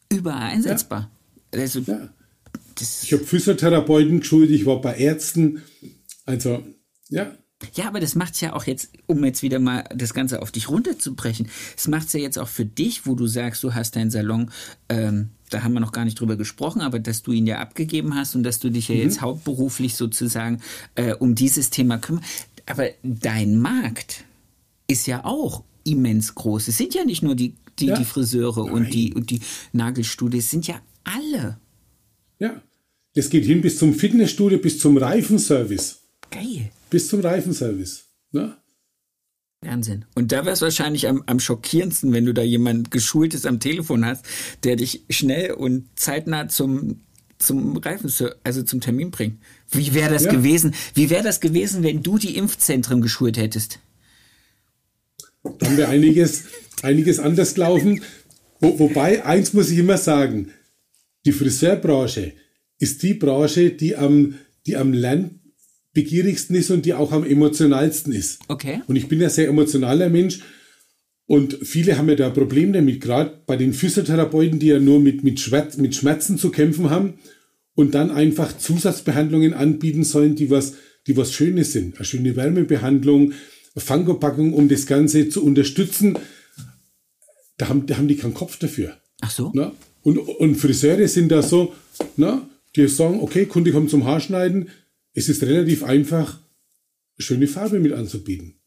[0.08, 1.10] überall einsetzbar.
[1.52, 2.08] Also, Ja.
[2.80, 5.62] Ich habe Physiotherapeuten geschult, ich war bei Ärzten.
[6.26, 6.64] Also,
[7.08, 7.32] ja,
[7.74, 10.68] ja, aber das macht's ja auch jetzt, um jetzt wieder mal das Ganze auf dich
[10.68, 14.50] runterzubrechen, es macht's ja jetzt auch für dich, wo du sagst, du hast deinen Salon,
[14.88, 18.14] ähm, da haben wir noch gar nicht drüber gesprochen, aber dass du ihn ja abgegeben
[18.14, 20.60] hast und dass du dich ja jetzt hauptberuflich sozusagen
[20.94, 22.28] äh, um dieses Thema kümmerst.
[22.66, 24.24] Aber dein Markt
[24.88, 26.68] ist ja auch immens groß.
[26.68, 27.98] Es sind ja nicht nur die, die, Ja.
[27.98, 28.74] die Friseure Nein.
[28.74, 29.40] und die, und die
[29.72, 31.58] Nagelstudios, es sind ja alle.
[32.38, 32.62] Ja.
[33.14, 36.00] Das geht hin bis zum Fitnessstudio, bis zum Reifenservice.
[36.30, 36.70] Geil.
[36.90, 38.06] Bis zum Reifenservice.
[38.32, 38.56] Ne?
[39.64, 40.04] Wahnsinn.
[40.14, 44.04] Und da wäre es wahrscheinlich am, am schockierendsten, wenn du da jemand Geschultes am Telefon
[44.04, 44.24] hast,
[44.62, 47.00] der dich schnell und zeitnah zum,
[47.38, 48.12] zum Reifen,
[48.42, 49.38] also zum Termin bringt.
[49.70, 50.32] Wie wäre das Ja.
[50.32, 50.74] gewesen?
[50.94, 53.80] Wie wäre das gewesen, wenn du die Impfzentren geschult hättest?
[55.58, 56.44] Da haben wir einiges,
[56.82, 58.02] einiges anders gelaufen.
[58.60, 60.50] Wo, wobei, eins muss ich immer sagen,
[61.26, 62.32] die Friseurbranche
[62.78, 64.36] ist die Branche, die am,
[64.66, 64.92] die am
[65.94, 68.40] lernbegierigsten ist und die auch am emotionalsten ist.
[68.48, 68.82] Okay.
[68.86, 70.40] Und ich bin ja sehr emotionaler Mensch
[71.26, 75.00] und viele haben ja da ein Problem damit, gerade bei den Physiotherapeuten, die ja nur
[75.00, 77.14] mit, mit, Schmerz, mit Schmerzen zu kämpfen haben
[77.74, 80.74] und dann einfach Zusatzbehandlungen anbieten sollen, die was,
[81.06, 81.96] die was Schönes sind.
[81.96, 83.32] Eine schöne Wärmebehandlung,
[83.76, 86.18] Fangopackung, um das Ganze zu unterstützen.
[87.56, 88.96] Da haben, da haben die keinen Kopf dafür.
[89.20, 89.50] Ach so?
[89.54, 89.72] Ne?
[90.02, 91.72] Und, und Friseure sind da so,
[92.16, 92.42] ne?
[92.76, 94.68] die sagen, okay, Kunde kommt zum Haarschneiden.
[95.14, 96.40] Es ist relativ einfach,
[97.18, 98.60] schöne Farbe mit anzubieten.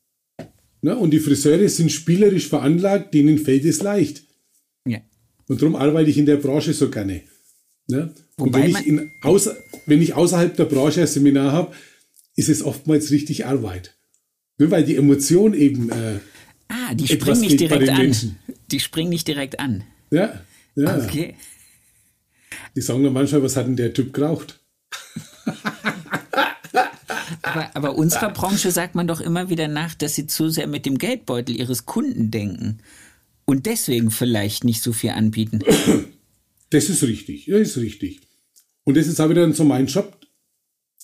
[0.81, 0.95] Ne?
[0.97, 4.23] Und die Friseure sind spielerisch veranlagt, denen fällt es leicht.
[4.85, 4.99] Ja.
[5.47, 7.21] Und darum arbeite ich in der Branche so gerne.
[7.87, 8.13] Ne?
[8.37, 11.73] Und wenn ich, in, außer, wenn ich außerhalb der Branche ein Seminar habe,
[12.35, 13.97] ist es oftmals richtig Arbeit.
[14.57, 14.71] Ne?
[14.71, 16.19] Weil die Emotion eben, äh,
[16.69, 17.97] Ah, die springen nicht direkt an.
[17.97, 18.39] Menschen.
[18.71, 19.83] Die springen nicht direkt an.
[20.11, 20.41] ja,
[20.75, 21.03] ja.
[21.03, 21.35] Okay.
[22.75, 24.59] die sagen dann manchmal, was hat denn der Typ geraucht?
[27.47, 30.85] Aber, aber unserer Branche sagt man doch immer wieder nach, dass sie zu sehr mit
[30.85, 32.79] dem Geldbeutel ihres Kunden denken.
[33.45, 35.59] Und deswegen vielleicht nicht so viel anbieten.
[36.69, 38.19] Das ist richtig, ja, ist richtig.
[38.83, 40.17] Und das ist auch wieder so mein Job,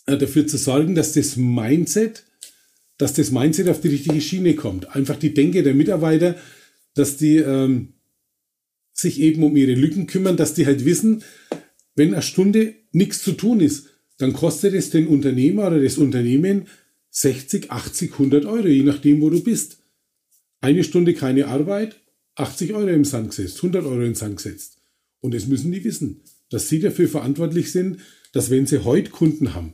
[0.05, 2.23] äh, dafür zu sorgen, dass das Mindset,
[2.97, 4.93] dass das Mindset auf die richtige Schiene kommt.
[4.93, 6.35] Einfach die Denke der Mitarbeiter,
[6.95, 7.93] dass die ähm,
[8.91, 11.23] sich eben um ihre Lücken kümmern, dass die halt wissen,
[11.95, 13.87] wenn eine Stunde nichts zu tun ist,
[14.17, 16.67] dann kostet es den Unternehmer oder das Unternehmen
[17.11, 19.77] 60, 80, 100 Euro, je nachdem, wo du bist.
[20.61, 21.99] Eine Stunde keine Arbeit,
[22.35, 24.77] 80 Euro im Sand gesetzt, 100 Euro im Sand gesetzt.
[25.19, 27.99] Und das müssen die wissen, dass sie dafür verantwortlich sind,
[28.31, 29.73] dass wenn sie heute Kunden haben,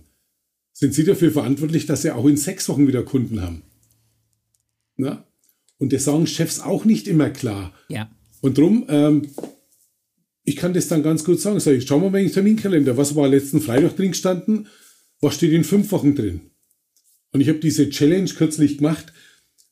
[0.74, 3.64] sind sie dafür verantwortlich, dass sie auch in sechs Wochen wieder Kunden haben.
[4.96, 5.26] Na?
[5.78, 7.74] Und das sagen Chefs auch nicht immer klar.
[7.88, 8.10] Ja.
[8.42, 9.30] Und drum, ähm,
[10.50, 11.60] ich kann das dann ganz gut sagen.
[11.60, 12.98] Sag ich, schau mal mal in den Terminkalender.
[12.98, 14.68] Was war letzten Freitag drin gestanden?
[15.22, 16.42] Was steht in fünf Wochen drin?
[17.32, 19.14] Und ich habe diese Challenge kürzlich gemacht,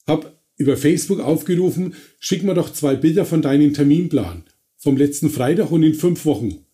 [0.05, 4.43] habe über Facebook aufgerufen, schick mir doch zwei Bilder von deinem Terminplan
[4.77, 6.65] vom letzten Freitag und in fünf Wochen.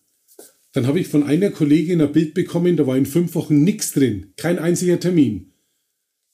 [0.74, 3.94] Dann habe ich von einer Kollegin ein Bild bekommen, da war in fünf Wochen nichts
[3.94, 5.54] drin, kein einziger Termin.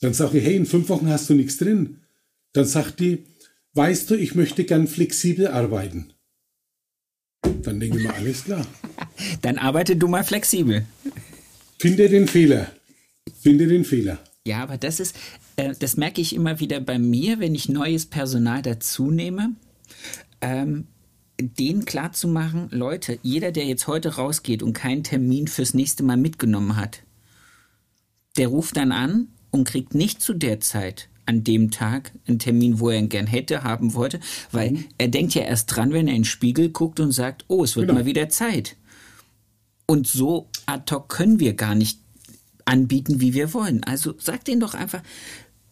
[0.02, 1.98] Dann sage ich, hey, in fünf Wochen hast du nichts drin.
[2.54, 3.26] Dann sagt die,
[3.74, 6.14] weißt du, ich möchte gern flexibel arbeiten.
[7.42, 8.66] Dann denke ich mir, alles klar.
[9.42, 10.86] Dann arbeite du mal flexibel.
[11.80, 12.72] Finde den Fehler.
[13.42, 14.20] Finde den Fehler.
[14.46, 15.16] Ja, aber das ist,
[15.56, 19.56] äh, das merke ich immer wieder bei mir, wenn ich neues Personal dazu nehme.
[20.42, 20.88] Ähm,
[21.40, 26.76] denen klarzumachen, Leute, jeder, der jetzt heute rausgeht und keinen Termin fürs nächste Mal mitgenommen
[26.76, 27.04] hat,
[28.38, 32.80] der ruft dann an und kriegt nicht zu der Zeit an dem Tag einen Termin,
[32.80, 34.20] wo er ihn gern hätte, haben wollte,
[34.52, 34.86] weil Mhm.
[34.98, 37.76] er denkt ja erst dran, wenn er in den Spiegel guckt und sagt, oh, es
[37.76, 38.00] wird Genau.
[38.00, 38.76] mal wieder Zeit.
[39.86, 42.00] Und so ad hoc können wir gar nicht
[42.66, 43.84] anbieten, wie wir wollen.
[43.84, 45.02] Also sag denen doch einfach,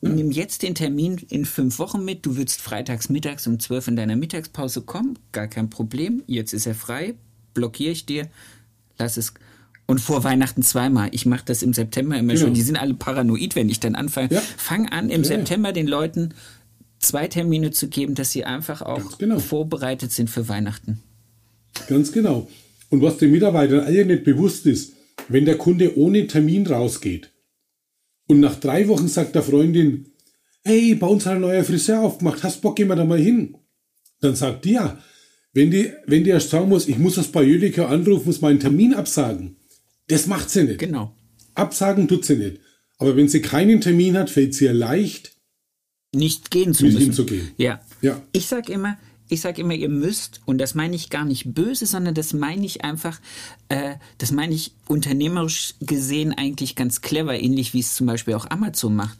[0.02, 2.26] nimm jetzt den Termin in fünf Wochen mit.
[2.26, 5.18] Du willst freitags mittags um zwölf in deiner Mittagspause kommen.
[5.32, 6.24] Gar kein Problem.
[6.28, 7.16] Jetzt ist er frei.
[7.54, 8.28] Blockiere ich dir.
[9.00, 9.34] Lass es.
[9.88, 11.10] Und vor Weihnachten zweimal.
[11.14, 12.46] Ich mache das im September immer Genau.
[12.48, 12.54] schon.
[12.54, 14.30] Die sind alle paranoid, wenn ich dann anfange.
[14.34, 14.42] Ja.
[14.58, 15.28] Fang an, im Ja.
[15.28, 16.34] September den Leuten
[17.00, 19.40] zwei Termine zu geben, dass sie einfach auch genau.
[19.40, 21.00] vorbereitet sind für Weihnachten.
[21.88, 22.50] Ganz genau.
[22.90, 24.94] Und was den Mitarbeitern alle nicht bewusst ist,
[25.30, 27.32] wenn der Kunde ohne Termin rausgeht
[28.28, 30.08] und nach drei Wochen sagt der Freundin,
[30.64, 33.56] hey, bei uns hat ein neuer Friseur aufgemacht, hast Bock, gehen wir da mal hin?
[34.22, 34.98] Dann sagt die ja,
[35.54, 38.60] wenn die, wenn die erst sagen muss, ich muss das bei Jüdiker anrufen, muss meinen
[38.60, 39.57] Termin absagen,
[40.08, 40.80] das macht sie nicht.
[40.80, 41.14] Genau.
[41.56, 42.60] Absagen tut sie nicht.
[42.98, 45.36] Aber wenn sie keinen Termin hat, fällt sie ihr leicht,
[46.16, 47.14] Nicht gehen zu müssen.
[47.14, 47.52] zu gehen.
[47.58, 47.82] Ja.
[48.02, 48.22] Ja.
[48.32, 48.98] Ich sag immer,
[49.30, 52.66] ich sag immer, ihr müsst, und das meine ich gar nicht böse, sondern das meine
[52.66, 53.20] ich einfach,
[53.70, 58.50] äh, das meine ich unternehmerisch gesehen eigentlich ganz clever, ähnlich wie es zum Beispiel auch
[58.50, 59.18] Amazon macht.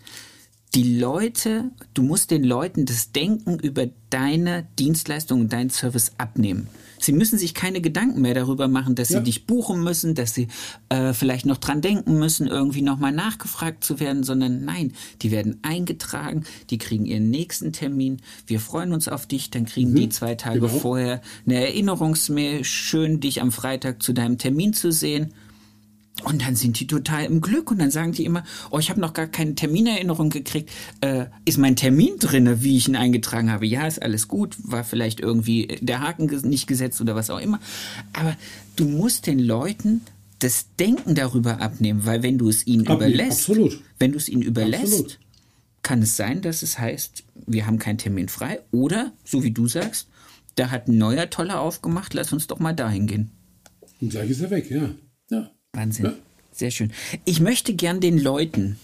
[0.76, 6.68] Die Leute, du musst den Leuten das Denken über deine Dienstleistung und deinen Service abnehmen.
[7.00, 9.20] Sie müssen sich keine Gedanken mehr darüber machen, dass Ja.
[9.20, 10.48] sie dich buchen müssen, dass sie
[10.90, 15.60] äh, vielleicht noch dran denken müssen, irgendwie nochmal nachgefragt zu werden, sondern nein, die werden
[15.62, 18.18] eingetragen, die kriegen ihren nächsten Termin.
[18.46, 20.72] Wir freuen uns auf dich, dann kriegen die zwei Tage genau.
[20.74, 25.34] vorher eine Erinnerungsmail, schön dich am Freitag zu deinem Termin zu sehen.
[26.24, 29.00] Und dann sind die total im Glück und dann sagen die immer, oh, ich habe
[29.00, 30.72] noch gar keine Terminerinnerung gekriegt.
[31.02, 33.68] Äh, ist mein Termin drinne, wie ich ihn eingetragen habe?
[33.68, 37.60] Ja, ist alles gut, war vielleicht irgendwie der Haken nicht gesetzt oder was auch immer.
[38.14, 38.36] Aber
[38.76, 40.02] du musst den Leuten
[40.40, 43.82] das Denken darüber abnehmen, weil wenn du es ihnen Abnehmen, überlässt, absolut.
[44.00, 45.20] wenn du es ihnen überlässt, Absolut.
[45.82, 49.68] kann es sein, dass es heißt, wir haben keinen Termin frei oder, so wie du
[49.68, 50.08] sagst,
[50.56, 53.32] da hat ein neuer Toller aufgemacht, lass uns doch mal dahin gehen.
[54.00, 54.92] Und gleich ist er weg, ja.
[55.78, 56.06] Wahnsinn.
[56.06, 56.14] Ja.
[56.52, 56.92] Sehr schön.
[57.24, 58.80] Ich möchte gern den Leuten,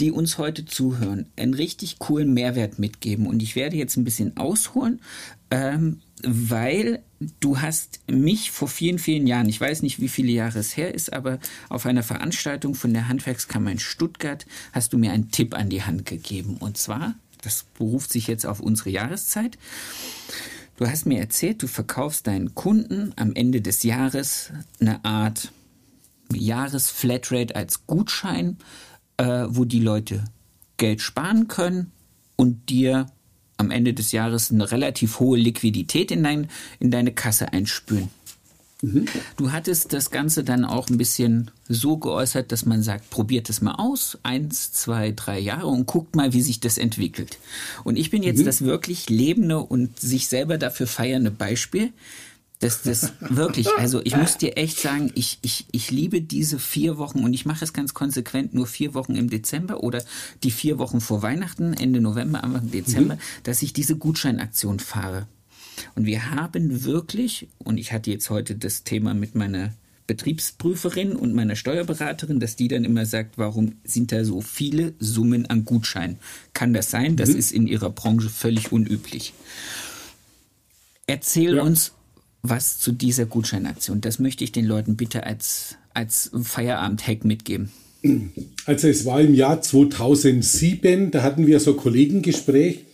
[0.00, 3.26] die uns heute zuhören, einen richtig coolen Mehrwert mitgeben.
[3.26, 5.00] Und ich werde jetzt ein bisschen ausholen,
[5.50, 7.02] ähm, weil
[7.40, 10.94] du hast mich vor vielen, vielen Jahren, ich weiß nicht, wie viele Jahre es her
[10.94, 15.54] ist, aber auf einer Veranstaltung von der Handwerkskammer in Stuttgart hast du mir einen Tipp
[15.54, 16.56] an die Hand gegeben.
[16.58, 19.58] Und zwar, das beruft sich jetzt auf unsere Jahreszeit,
[20.76, 24.50] Du hast mir erzählt, du verkaufst deinen Kunden am Ende des Jahres
[24.80, 25.52] eine Art
[26.34, 28.58] Jahresflatrate als Gutschein,
[29.16, 30.24] äh, wo die Leute
[30.76, 31.92] Geld sparen können
[32.36, 33.06] und dir
[33.56, 36.48] am Ende des Jahres eine relativ hohe Liquidität in, dein,
[36.80, 38.10] in deine Kasse einspülen.
[39.36, 43.62] Du hattest das Ganze dann auch ein bisschen so geäußert, dass man sagt, probiert es
[43.62, 47.38] mal aus, eins, zwei, drei Jahre und guckt mal, wie sich das entwickelt.
[47.84, 51.92] Und ich bin jetzt das wirklich lebende und sich selber dafür feiernde Beispiel,
[52.64, 56.96] dass das wirklich, also ich muss dir echt sagen, ich, ich, ich liebe diese vier
[56.96, 60.02] Wochen und ich mache es ganz konsequent nur vier Wochen im Dezember oder
[60.42, 65.28] die vier Wochen vor Weihnachten, Ende November, Anfang Dezember, dass ich diese Gutscheinaktion fahre.
[65.94, 69.74] Und wir haben wirklich, und ich hatte jetzt heute das Thema mit meiner
[70.06, 75.44] Betriebsprüferin und meiner Steuerberaterin, dass die dann immer sagt, warum sind da so viele Summen
[75.46, 76.18] an Gutscheinen?
[76.54, 77.16] Kann das sein?
[77.16, 79.34] Das ist in ihrer Branche völlig unüblich.
[81.06, 81.62] Erzähl Ja.
[81.62, 81.92] uns
[82.44, 84.02] was zu dieser Gutscheinaktion.
[84.02, 87.70] Das möchte ich den Leuten bitte als, als Feierabend-Hack mitgeben.
[88.66, 92.84] Also es war im Jahr 2007, da hatten wir so ein Kollegengespräch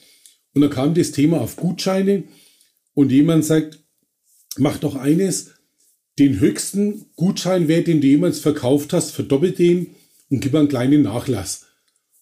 [0.54, 2.22] und da kam das Thema auf Gutscheine
[2.94, 3.80] und jemand sagt,
[4.56, 5.50] mach doch eines,
[6.20, 9.88] den höchsten Gutscheinwert, den du jemals verkauft hast, verdoppelt den
[10.28, 11.66] und gib einen kleinen Nachlass.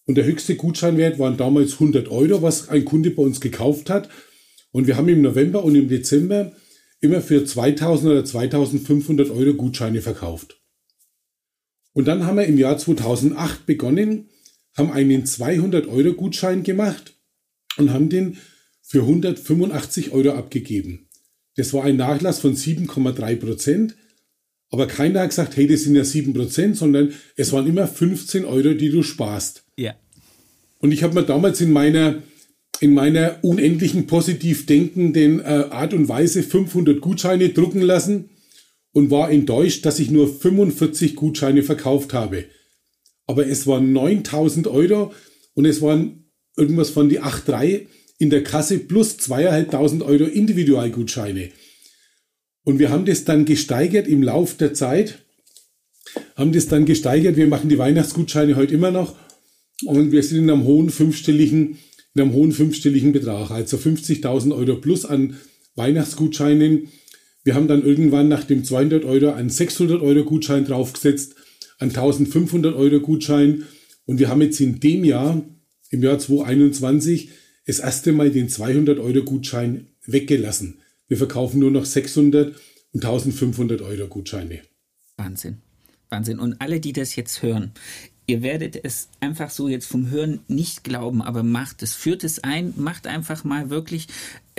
[0.05, 4.09] Und der höchste Gutscheinwert waren damals 100 Euro, was ein Kunde bei uns gekauft hat.
[4.71, 6.53] Und wir haben im November und im Dezember
[7.01, 10.61] immer für 2000 oder 2500 Euro Gutscheine verkauft.
[11.93, 14.29] Und dann haben wir im Jahr 2008 begonnen,
[14.75, 17.15] haben einen 200-Euro-Gutschein gemacht
[17.77, 18.37] und haben den
[18.81, 21.09] für 185 Euro abgegeben.
[21.55, 23.95] Das war ein Nachlass von 7,3 Prozent.
[24.71, 28.45] Aber keiner hat gesagt, hey, das sind ja 7 Prozent, sondern es waren immer 15
[28.45, 29.63] Euro, die du sparst.
[29.77, 29.95] Ja.
[30.77, 32.21] Und ich habe mir damals in meiner,
[32.79, 38.29] in meiner unendlichen positiv denkenden äh, Art und Weise 500 Gutscheine drucken lassen
[38.93, 42.45] und war enttäuscht, dass ich nur 45 Gutscheine verkauft habe.
[43.27, 45.13] Aber es waren 9000 Euro
[45.53, 47.85] und es waren irgendwas von die 8,3
[48.17, 51.49] in der Kasse plus 2.500 Euro Individualgutscheine.
[52.63, 55.19] Und wir haben das dann gesteigert im Lauf der Zeit,
[56.35, 57.37] haben das dann gesteigert.
[57.37, 59.15] Wir machen die Weihnachtsgutscheine heute immer noch
[59.85, 61.77] und wir sind in einem hohen fünfstelligen,
[62.15, 65.37] in einem hohen fünfstelligen Betrag, also 50.000 Euro plus an
[65.75, 66.89] Weihnachtsgutscheinen.
[67.43, 71.35] Wir haben dann irgendwann nach dem 200 Euro einen 600 Euro Gutschein draufgesetzt,
[71.77, 73.63] einen 1500 Euro Gutschein
[74.05, 75.41] und wir haben jetzt in dem Jahr,
[75.91, 77.29] im Jahr 2021,
[77.65, 80.79] das erste Mal den 200 Euro Gutschein weggelassen.
[81.07, 82.55] Wir verkaufen nur noch 600
[82.91, 84.61] und 1500 Euro Gutscheine.
[85.17, 85.61] Wahnsinn.
[86.09, 86.39] Wahnsinn.
[86.39, 87.71] Und alle, die das jetzt hören,
[88.29, 91.95] ihr werdet es einfach so jetzt vom Hören nicht glauben, aber macht es.
[91.95, 94.07] Führt es ein, macht einfach mal wirklich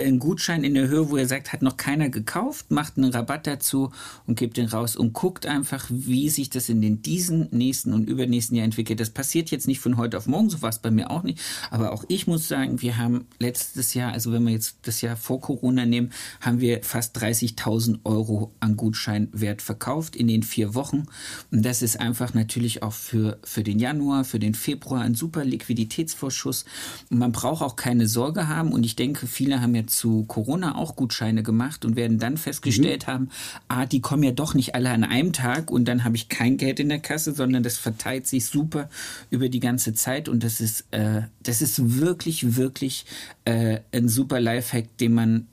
[0.03, 3.47] einen Gutschein in der Höhe, wo ihr sagt, hat noch keiner gekauft, macht einen Rabatt
[3.47, 3.91] dazu
[4.27, 8.09] und gebt den raus und guckt einfach, wie sich das in den diesen nächsten und
[8.09, 8.99] übernächsten Jahr entwickelt.
[8.99, 11.39] Das passiert jetzt nicht von heute auf morgen, so war es bei mir auch nicht.
[11.69, 15.15] Aber auch ich muss sagen, wir haben letztes Jahr, also wenn wir jetzt das Jahr
[15.15, 21.05] vor Corona nehmen, haben wir fast 30.000 Euro an Gutscheinwert verkauft in den vier Wochen.
[21.51, 25.43] Und das ist einfach natürlich auch für, für den Januar, für den Februar ein super
[25.45, 26.65] Liquiditätsvorschuss.
[27.09, 28.71] Und man braucht auch keine Sorge haben.
[28.71, 33.07] Und ich denke, viele haben ja zu Corona auch Gutscheine gemacht und werden dann festgestellt
[33.07, 33.29] haben,
[33.67, 36.57] ah, die kommen ja doch nicht alle an einem Tag und dann habe ich kein
[36.57, 38.89] Geld in der Kasse, sondern das verteilt sich super
[39.29, 43.05] über die ganze Zeit und das ist, äh, das ist wirklich, wirklich
[43.45, 45.47] äh, ein super Lifehack, den man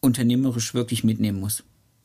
[0.00, 1.64] unternehmerisch wirklich mitnehmen muss.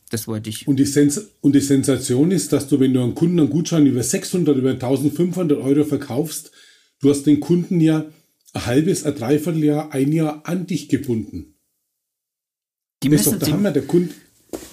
[0.10, 0.68] Das wollte ich.
[0.68, 3.86] Und die, Sens und die Sensation ist, dass du, wenn du einen Kunden einen Gutschein
[3.86, 6.52] über 600, über 1500 Euro verkaufst,
[7.00, 8.06] du hast den Kunden ja
[8.54, 11.51] ein halbes, ein Dreivierteljahr, ein Jahr an dich gebunden.
[13.04, 13.72] Die Das ist müssen, doch der die, Hammer.
[13.72, 14.14] Der Kunde,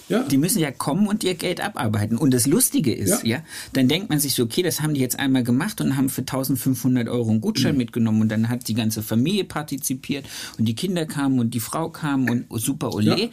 [0.09, 2.19] ja, die müssen ja kommen und ihr Geld abarbeiten.
[2.19, 3.43] Und das Lustige ist, ja, Ja.
[3.75, 6.23] dann denkt man sich so, okay, das haben die jetzt einmal gemacht und haben für
[6.23, 7.79] 1500 Euro einen Gutschein Mhm.
[7.79, 10.27] mitgenommen und dann hat die ganze Familie partizipiert
[10.59, 13.19] und die Kinder kamen und die Frau kam und oh, super ole.
[13.21, 13.29] Ja.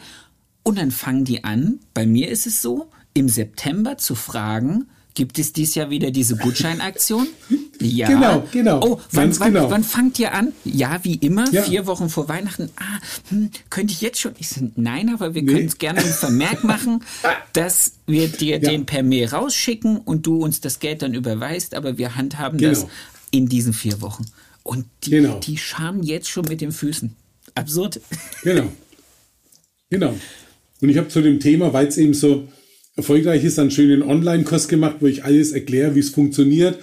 [0.62, 4.86] Und dann fangen die an, bei mir ist es so, im September zu fragen,
[5.16, 7.26] gibt es dies Jahr wieder diese Gutscheinaktion?
[7.78, 8.08] Ja.
[8.08, 9.70] Genau, genau, Oh, wann, ganz wann, genau.
[9.70, 10.54] wann fangt ihr an?
[10.64, 11.62] Ja, wie immer, Ja.
[11.62, 12.70] vier Wochen vor Weihnachten.
[12.76, 14.32] Ah, hm, könnte ich jetzt schon?
[14.38, 15.52] Ich so, nein, aber wir Nee.
[15.52, 17.04] können es gerne einen Vermerk machen,
[17.52, 18.70] dass wir dir Ja.
[18.70, 22.70] den per Mail rausschicken und du uns das Geld dann überweist, aber wir handhaben Genau.
[22.70, 22.86] das
[23.30, 24.24] in diesen vier Wochen.
[24.62, 25.38] Und die, Genau.
[25.40, 27.14] die schamen jetzt schon mit den Füßen.
[27.54, 28.00] Absurd.
[28.42, 28.72] Genau.
[29.90, 30.14] Genau.
[30.80, 32.48] Und ich habe zu dem Thema, weil es eben so
[32.96, 36.78] erfolgreich ist, einen schönen Online-Kurs gemacht, wo ich alles erkläre, wie es funktioniert,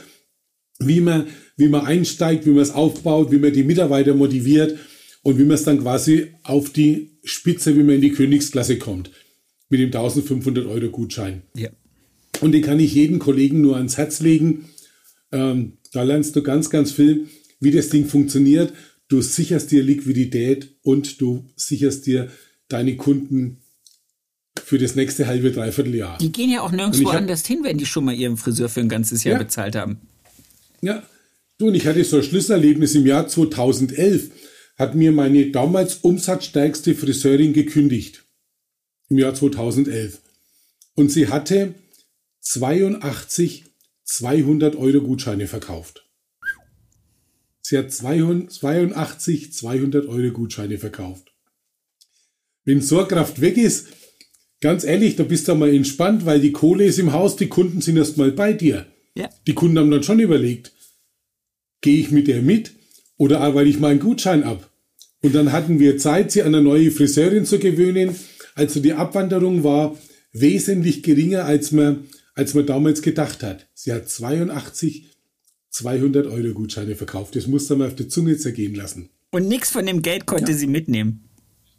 [0.80, 4.78] wie man, wie man einsteigt, wie man es aufbaut, wie man die Mitarbeiter motiviert
[5.24, 9.12] und wie man es dann quasi auf die Spitze, wie man in die Königsklasse kommt.
[9.70, 11.42] Mit dem 1500 Euro Gutschein.
[11.56, 11.70] Ja.
[12.42, 14.66] Und den kann ich jedem Kollegen nur ans Herz legen.
[15.32, 17.28] Ähm, da lernst du ganz, ganz viel,
[17.60, 18.74] wie das Ding funktioniert.
[19.08, 22.30] Du sicherst dir Liquidität und du sicherst dir
[22.68, 23.63] deine Kunden
[24.74, 26.18] für das nächste halbe, dreiviertel Jahr.
[26.18, 28.80] Die gehen ja auch nirgendwo hab- anders hin, wenn die schon mal ihren Friseur für
[28.80, 29.44] ein ganzes Jahr Ja.
[29.44, 30.02] bezahlt haben.
[30.82, 31.04] Ja,
[31.60, 34.32] du und ich hatte so ein Schlüsselerlebnis im Jahr 2011.
[34.76, 38.24] Hat mir meine damals umsatzstärkste Friseurin gekündigt.
[39.10, 40.20] Im Jahr 2011.
[40.96, 41.76] Und sie hatte
[42.40, 43.66] 82
[44.06, 46.10] 200 Euro Gutscheine verkauft.
[47.62, 51.32] Sie hat 82 200 Euro Gutscheine verkauft.
[52.66, 53.90] Wenn Sorgkraft weg ist,
[54.64, 57.82] ganz ehrlich, da bist du mal entspannt, weil die Kohle ist im Haus, die Kunden
[57.82, 58.88] sind erst mal bei dir.
[59.14, 59.30] Ja.
[59.46, 60.72] Die Kunden haben dann schon überlegt,
[61.82, 62.72] gehe ich mit der mit
[63.18, 64.72] oder arbeite ich meinen Gutschein ab?
[65.22, 68.16] Und dann hatten wir Zeit, sie an eine neue Friseurin zu gewöhnen.
[68.56, 69.98] Also die Abwanderung war
[70.32, 73.68] wesentlich geringer, als man, als man damals gedacht hat.
[73.74, 75.10] Sie hat 82
[75.72, 77.36] 200 Euro Gutscheine verkauft.
[77.36, 79.10] Das musste man auf der Zunge zergehen lassen.
[79.32, 81.30] Und nichts von dem Geld konnte sie mitnehmen.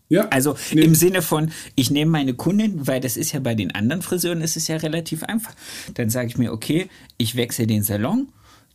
[0.09, 0.82] Ja, Also Nee.
[0.82, 4.42] im Sinne von, ich nehme meine Kundin, weil das ist ja bei den anderen Friseuren,
[4.42, 5.55] ist es ja relativ einfach.
[5.94, 8.28] Dann sage ich mir, okay, ich wechsle den Salon.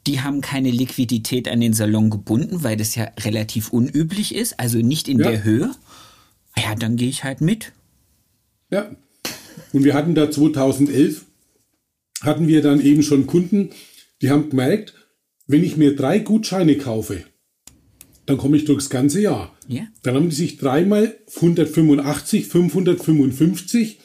[0.08, 4.80] Die haben keine Liquidität an den Salon gebunden, weil das ja relativ unüblich ist, also
[4.80, 5.30] nicht in Ja.
[5.30, 5.72] der Höhe.
[6.58, 7.74] Ja, dann gehe ich halt mit.
[8.72, 8.90] Ja.
[9.72, 11.26] Und wir hatten da 2011,
[12.22, 13.70] hatten wir dann eben schon Kunden,
[14.22, 14.94] die haben gemerkt,
[15.48, 17.24] wenn ich mir drei Gutscheine kaufe,
[18.30, 19.58] dann komme ich durchs ganze Jahr.
[19.68, 19.88] Ja.
[20.04, 24.00] Dann haben die sich dreimal 185, 555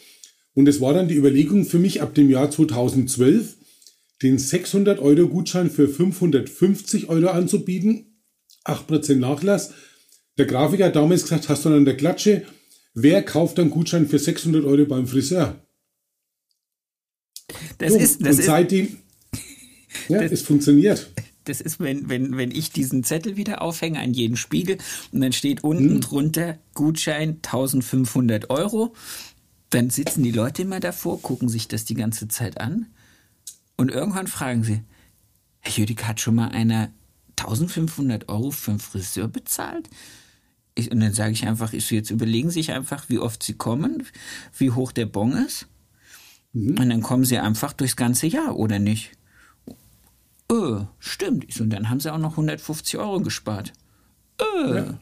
[0.55, 3.55] und es war dann die Überlegung für mich ab dem Jahr 2012,
[4.23, 8.19] den 600 Euro Gutschein für 550 Euro anzubieten,
[8.65, 9.73] 8% Nachlass.
[10.39, 12.45] Der Grafiker hat damals gesagt, hast du dann an der Klatsche,
[12.95, 15.61] wer kauft einen Gutschein für 600 Euro beim Friseur?
[17.77, 18.89] Das So, ist, das und ist, seitdem,
[20.09, 21.11] ja, das- es funktioniert.
[21.45, 24.79] Das ist wenn, wenn, wenn ich diesen Zettel wieder aufhänge an jeden Spiegel
[25.13, 28.95] und dann steht unten drunter Gutschein 1500 Euro.
[29.71, 32.87] Dann sitzen die Leute immer davor, gucken sich das die ganze Zeit an
[33.77, 34.83] und irgendwann fragen sie,
[35.61, 36.91] Herr Jüdik, hat schon mal einer
[37.39, 39.89] 1500 Euro für einen Friseur bezahlt?
[40.75, 43.55] Ich, und dann sage ich einfach, ich jetzt überlegen Sie sich einfach, wie oft Sie
[43.55, 44.05] kommen,
[44.57, 45.69] wie hoch der Bon ist.
[46.53, 49.13] Und dann kommen Sie einfach durchs ganze Jahr, oder nicht?
[50.51, 51.45] Äh, stimmt.
[51.49, 53.73] Ich so, und dann haben sie auch noch 150 Euro gespart.
[54.41, 54.99] Äh, Ja.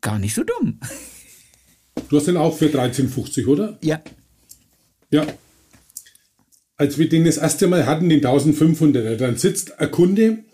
[0.00, 0.78] gar nicht so dumm.
[2.08, 3.78] Du hast den auch für 13,50, oder?
[3.82, 4.00] Ja.
[5.10, 5.26] Ja.
[6.76, 10.44] Als wir den das erste Mal hatten, den 1500er, dann sitzt ein Kunde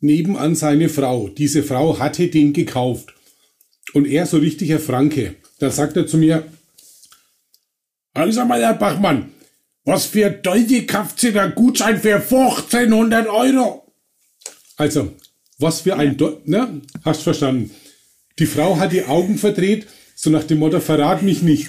[0.00, 1.28] nebenan seine Frau.
[1.28, 3.14] Diese Frau hatte den gekauft.
[3.94, 5.36] Und er so richtiger Franke.
[5.58, 6.46] Dann sagt er zu mir,
[8.14, 9.30] "Ah, sag mal, Herr Bachmann,
[9.84, 13.92] was für Deutsche kauft Sie da Gutschein für 1500 Euro?
[14.76, 15.14] Also,
[15.58, 16.80] was für ein, Deu ne?
[17.04, 17.70] Hast verstanden.
[18.38, 21.68] Die Frau hat die Augen verdreht, so nach dem Motto, verrat mich nicht.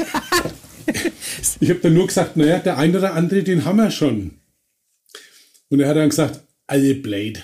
[1.59, 4.31] Ich habe dann nur gesagt, naja, der eine oder andere, den haben wir schon.
[5.69, 7.41] Und er hat dann gesagt, alle Blade.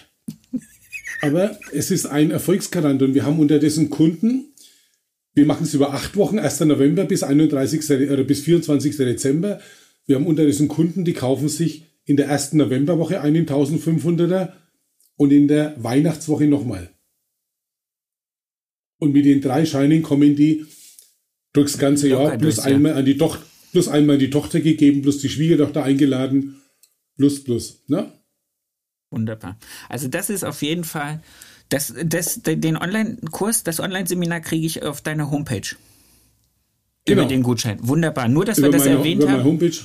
[1.22, 4.54] Aber es ist ein Erfolgsgarant und wir haben unterdessen Kunden,
[5.34, 6.62] wir machen es über acht Wochen, 1.
[6.62, 8.10] November bis 31.
[8.10, 8.98] oder bis 24.
[8.98, 9.62] Dezember.
[10.08, 14.54] Wir haben unterdessen Kunden, die kaufen sich in der ersten Novemberwoche einen 1500er
[15.18, 16.90] und in der Weihnachtswoche nochmal.
[19.00, 20.66] Und mit den drei Scheinen kommen die
[21.54, 22.76] Durchs ganze Jahr, plus durchs Jahr.
[22.76, 26.62] einmal an die Tochter, plus einmal die Tochter gegeben, plus die Schwiegertochter eingeladen,
[27.18, 28.12] plus, plus, ne?
[29.10, 29.58] Wunderbar.
[29.90, 31.22] Also das ist auf jeden Fall,
[31.70, 35.76] das, das, den Online-Kurs, das Online-Seminar kriege ich auf deiner Homepage.
[37.06, 37.22] Genau.
[37.22, 37.80] Über den Gutschein.
[37.82, 38.28] Wunderbar.
[38.28, 39.50] Nur, dass wir Über das meine, erwähnt über meine haben.
[39.50, 39.78] Homepage.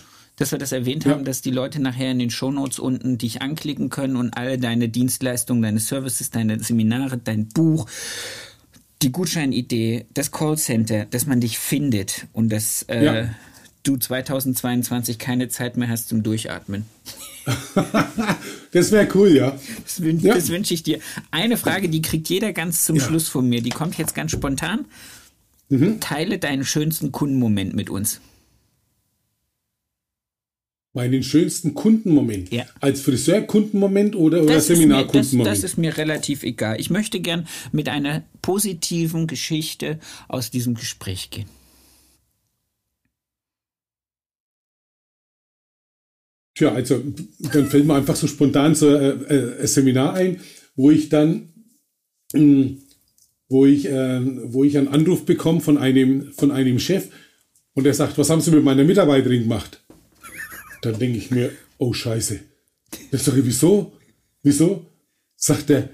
[0.42, 1.12] Dass wir das erwähnt Ja.
[1.12, 4.88] haben, dass die Leute nachher in den Shownotes unten dich anklicken können und alle deine
[4.88, 7.86] Dienstleistungen, deine Services, deine Seminare, dein Buch,
[9.02, 13.28] die Gutscheinidee, das Callcenter, dass man dich findet und dass äh, Ja.
[13.84, 16.84] du 2022 keine Zeit mehr hast zum Durchatmen.
[18.72, 19.58] Das wäre cool, ja.
[19.84, 20.34] Das, wün Ja.
[20.34, 20.98] das wünsche ich dir.
[21.30, 22.98] Eine Frage, die kriegt jeder ganz zum.
[23.00, 23.60] Schluss von mir.
[23.62, 24.86] Die kommt jetzt ganz spontan.
[25.68, 26.00] Mhm.
[26.00, 28.20] Teile deinen schönsten Kundenmoment mit uns.
[30.94, 32.52] Meinen schönsten Kundenmoment.
[32.52, 32.66] Ja.
[32.80, 35.46] Als Friseur-Kundenmoment oder, oder mir, das, Seminar-Kundenmoment.
[35.46, 36.78] das ist mir relativ egal.
[36.78, 41.46] Ich möchte gern mit einer positiven Geschichte aus diesem Gespräch gehen.
[46.54, 47.02] Tja, also
[47.52, 50.40] dann fällt mir einfach so spontan so äh, äh, ein Seminar ein,
[50.76, 51.48] wo ich dann,
[52.34, 52.72] mh,
[53.48, 54.20] wo ich, äh,
[54.52, 57.08] wo ich einen Anruf bekomme von einem, von einem Chef
[57.74, 59.81] und der sagt, was haben Sie mit meiner Mitarbeiterin gemacht?
[60.82, 62.40] Dann denke ich mir, oh Scheiße.
[63.10, 63.92] Das sage ich, wieso?
[64.42, 64.84] Wieso?
[65.36, 65.88] Sagt er,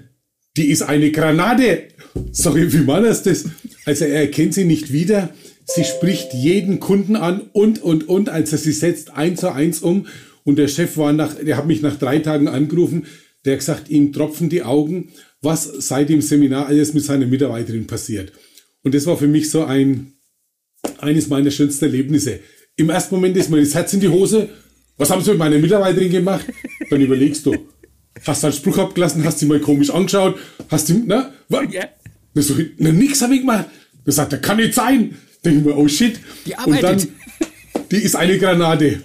[0.57, 1.83] die ist eine Granate.
[2.31, 3.45] Ich, wie war das das?
[3.85, 5.33] Also er erkennt sie nicht wieder.
[5.65, 8.29] Sie spricht jeden Kunden an und, und, und.
[8.29, 10.07] Also sie setzt eins zu eins um.
[10.43, 13.05] Und der Chef war nach, der hat mich nach drei Tagen angerufen.
[13.45, 15.09] Der hat gesagt, ihm tropfen die Augen,
[15.41, 18.33] was seit dem Seminar alles mit seiner Mitarbeiterin passiert.
[18.83, 20.13] Und das war für mich so ein,
[20.97, 22.39] eines meiner schönsten Erlebnisse.
[22.75, 24.49] Im ersten Moment ist mir das Herz in die Hose.
[24.99, 26.45] Was haben sie mit meiner Mitarbeiterin gemacht?
[26.89, 27.55] Dann überlegst du.
[28.25, 30.37] Hast du einen Spruch abgelassen, hast sie mal komisch angeschaut,
[30.69, 31.33] hast du, ne?
[31.47, 31.63] Was?
[31.71, 31.85] Ja.
[32.35, 33.65] Das so, na, nix habe ich gemacht.
[34.05, 35.17] Da sagt er, kann nicht sein.
[35.43, 36.19] Denke ich mir, oh shit.
[36.45, 37.09] Die Und dann, arbeitet.
[37.91, 39.01] die ist eine Granate.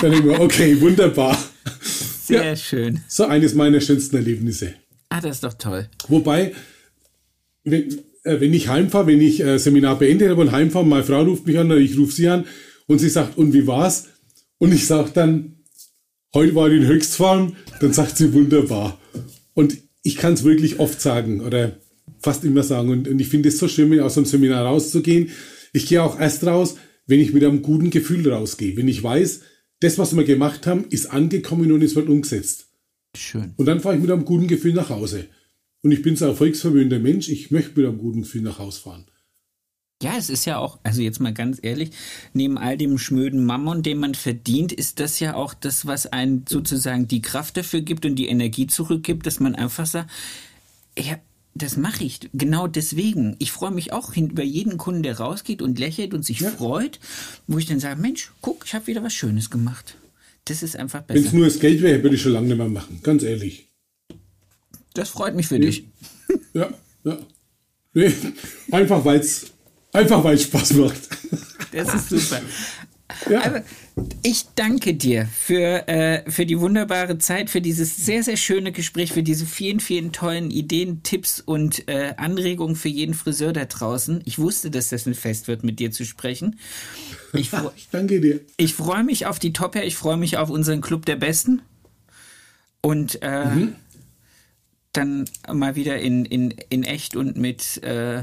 [0.00, 1.36] Dann denke ich mir, okay, wunderbar.
[2.26, 2.56] Sehr Ja.
[2.56, 3.00] schön.
[3.08, 4.74] So eines meiner schönsten Erlebnisse.
[5.08, 5.88] Ah, das ist doch toll.
[6.08, 6.52] Wobei,
[7.64, 7.88] wenn,
[8.24, 11.46] äh, wenn ich heimfahre, wenn ich äh, Seminar beendet habe und heimfahre, meine Frau ruft
[11.46, 12.44] mich an oder ich rufe sie an
[12.86, 14.08] und sie sagt, und wie war's?
[14.60, 15.56] Und ich sage dann,
[16.34, 19.00] heute war in Höchstform, dann sagt sie wunderbar.
[19.54, 21.78] Und ich kann es wirklich oft sagen oder
[22.18, 22.90] fast immer sagen.
[22.90, 25.30] Und, und ich finde es so schön, aus einem Seminar rauszugehen.
[25.72, 28.76] Ich gehe auch erst raus, wenn ich mit einem guten Gefühl rausgehe.
[28.76, 29.40] Wenn ich weiß,
[29.80, 32.68] das, was wir gemacht haben, ist angekommen und es wird umgesetzt.
[33.16, 33.54] Schön.
[33.56, 35.26] Und dann fahre ich mit einem guten Gefühl nach Hause.
[35.82, 38.82] Und ich bin so ein erfolgsverwöhnter Mensch, ich möchte mit einem guten Gefühl nach Hause
[38.82, 39.06] fahren.
[40.02, 41.90] Ja, es ist ja auch, also jetzt mal ganz ehrlich,
[42.32, 46.44] neben all dem schmöden Mammon, den man verdient, ist das ja auch das, was einen
[46.48, 50.10] sozusagen die Kraft dafür gibt und die Energie zurückgibt, dass man einfach sagt,
[50.98, 51.18] ja,
[51.54, 53.36] das mache ich genau deswegen.
[53.40, 56.50] Ich freue mich auch über jeden Kunden, der rausgeht und lächelt und sich Ja.
[56.50, 56.98] freut,
[57.46, 59.96] wo ich dann sage, Mensch, guck, ich habe wieder was Schönes gemacht.
[60.46, 61.36] Das ist einfach Wenn es besser.
[61.36, 63.68] nur das Geld wäre, würde ich schon lange nicht mehr machen, ganz ehrlich.
[64.94, 65.84] Das freut mich für dich.
[66.54, 66.70] Ja,
[67.04, 67.18] ja.
[67.92, 68.12] Nee,
[68.70, 69.52] einfach weil es
[69.92, 71.00] einfach weil's Spaß macht.
[71.72, 72.40] Das ist super.
[73.28, 73.40] Ja.
[73.40, 73.58] Also,
[74.22, 79.12] ich danke dir für, äh, für die wunderbare Zeit, für dieses sehr, sehr schöne Gespräch,
[79.12, 84.22] für diese vielen, vielen tollen Ideen, Tipps und äh, Anregungen für jeden Friseur da draußen.
[84.26, 86.58] Ich wusste, dass das ein Fest wird, mit dir zu sprechen.
[87.32, 88.40] Ich, Ich danke dir.
[88.56, 91.62] ich freue mich auf die Top Hair, ich freue mich auf unseren Club der Besten.
[92.80, 93.74] Und äh, Mhm.
[94.92, 98.22] dann mal wieder in, in, in echt und mit äh,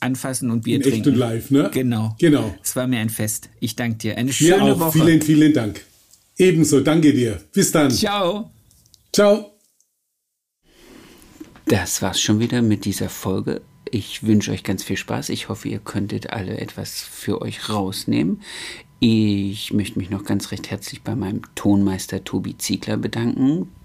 [0.00, 0.98] Anfassen und Bier In trinken.
[0.98, 1.70] echt und live, ne?
[1.72, 2.16] Genau.
[2.18, 2.54] Genau.
[2.62, 3.48] Es war mir ein Fest.
[3.60, 4.16] Ich danke dir.
[4.16, 4.78] Eine Mir schöne auch.
[4.80, 4.92] Woche.
[5.00, 5.84] Vielen, vielen Dank.
[6.36, 7.40] Ebenso, danke dir.
[7.52, 7.90] Bis dann.
[7.90, 8.50] Ciao.
[9.12, 9.52] Ciao.
[11.66, 13.60] Das war's schon wieder mit dieser Folge.
[13.90, 15.30] Ich wünsche euch ganz viel Spaß.
[15.30, 18.42] Ich hoffe, ihr könntet alle etwas für euch rausnehmen.
[19.00, 23.68] Ich möchte mich noch ganz recht herzlich bei meinem Tonmeister Tobi Ziegler bedanken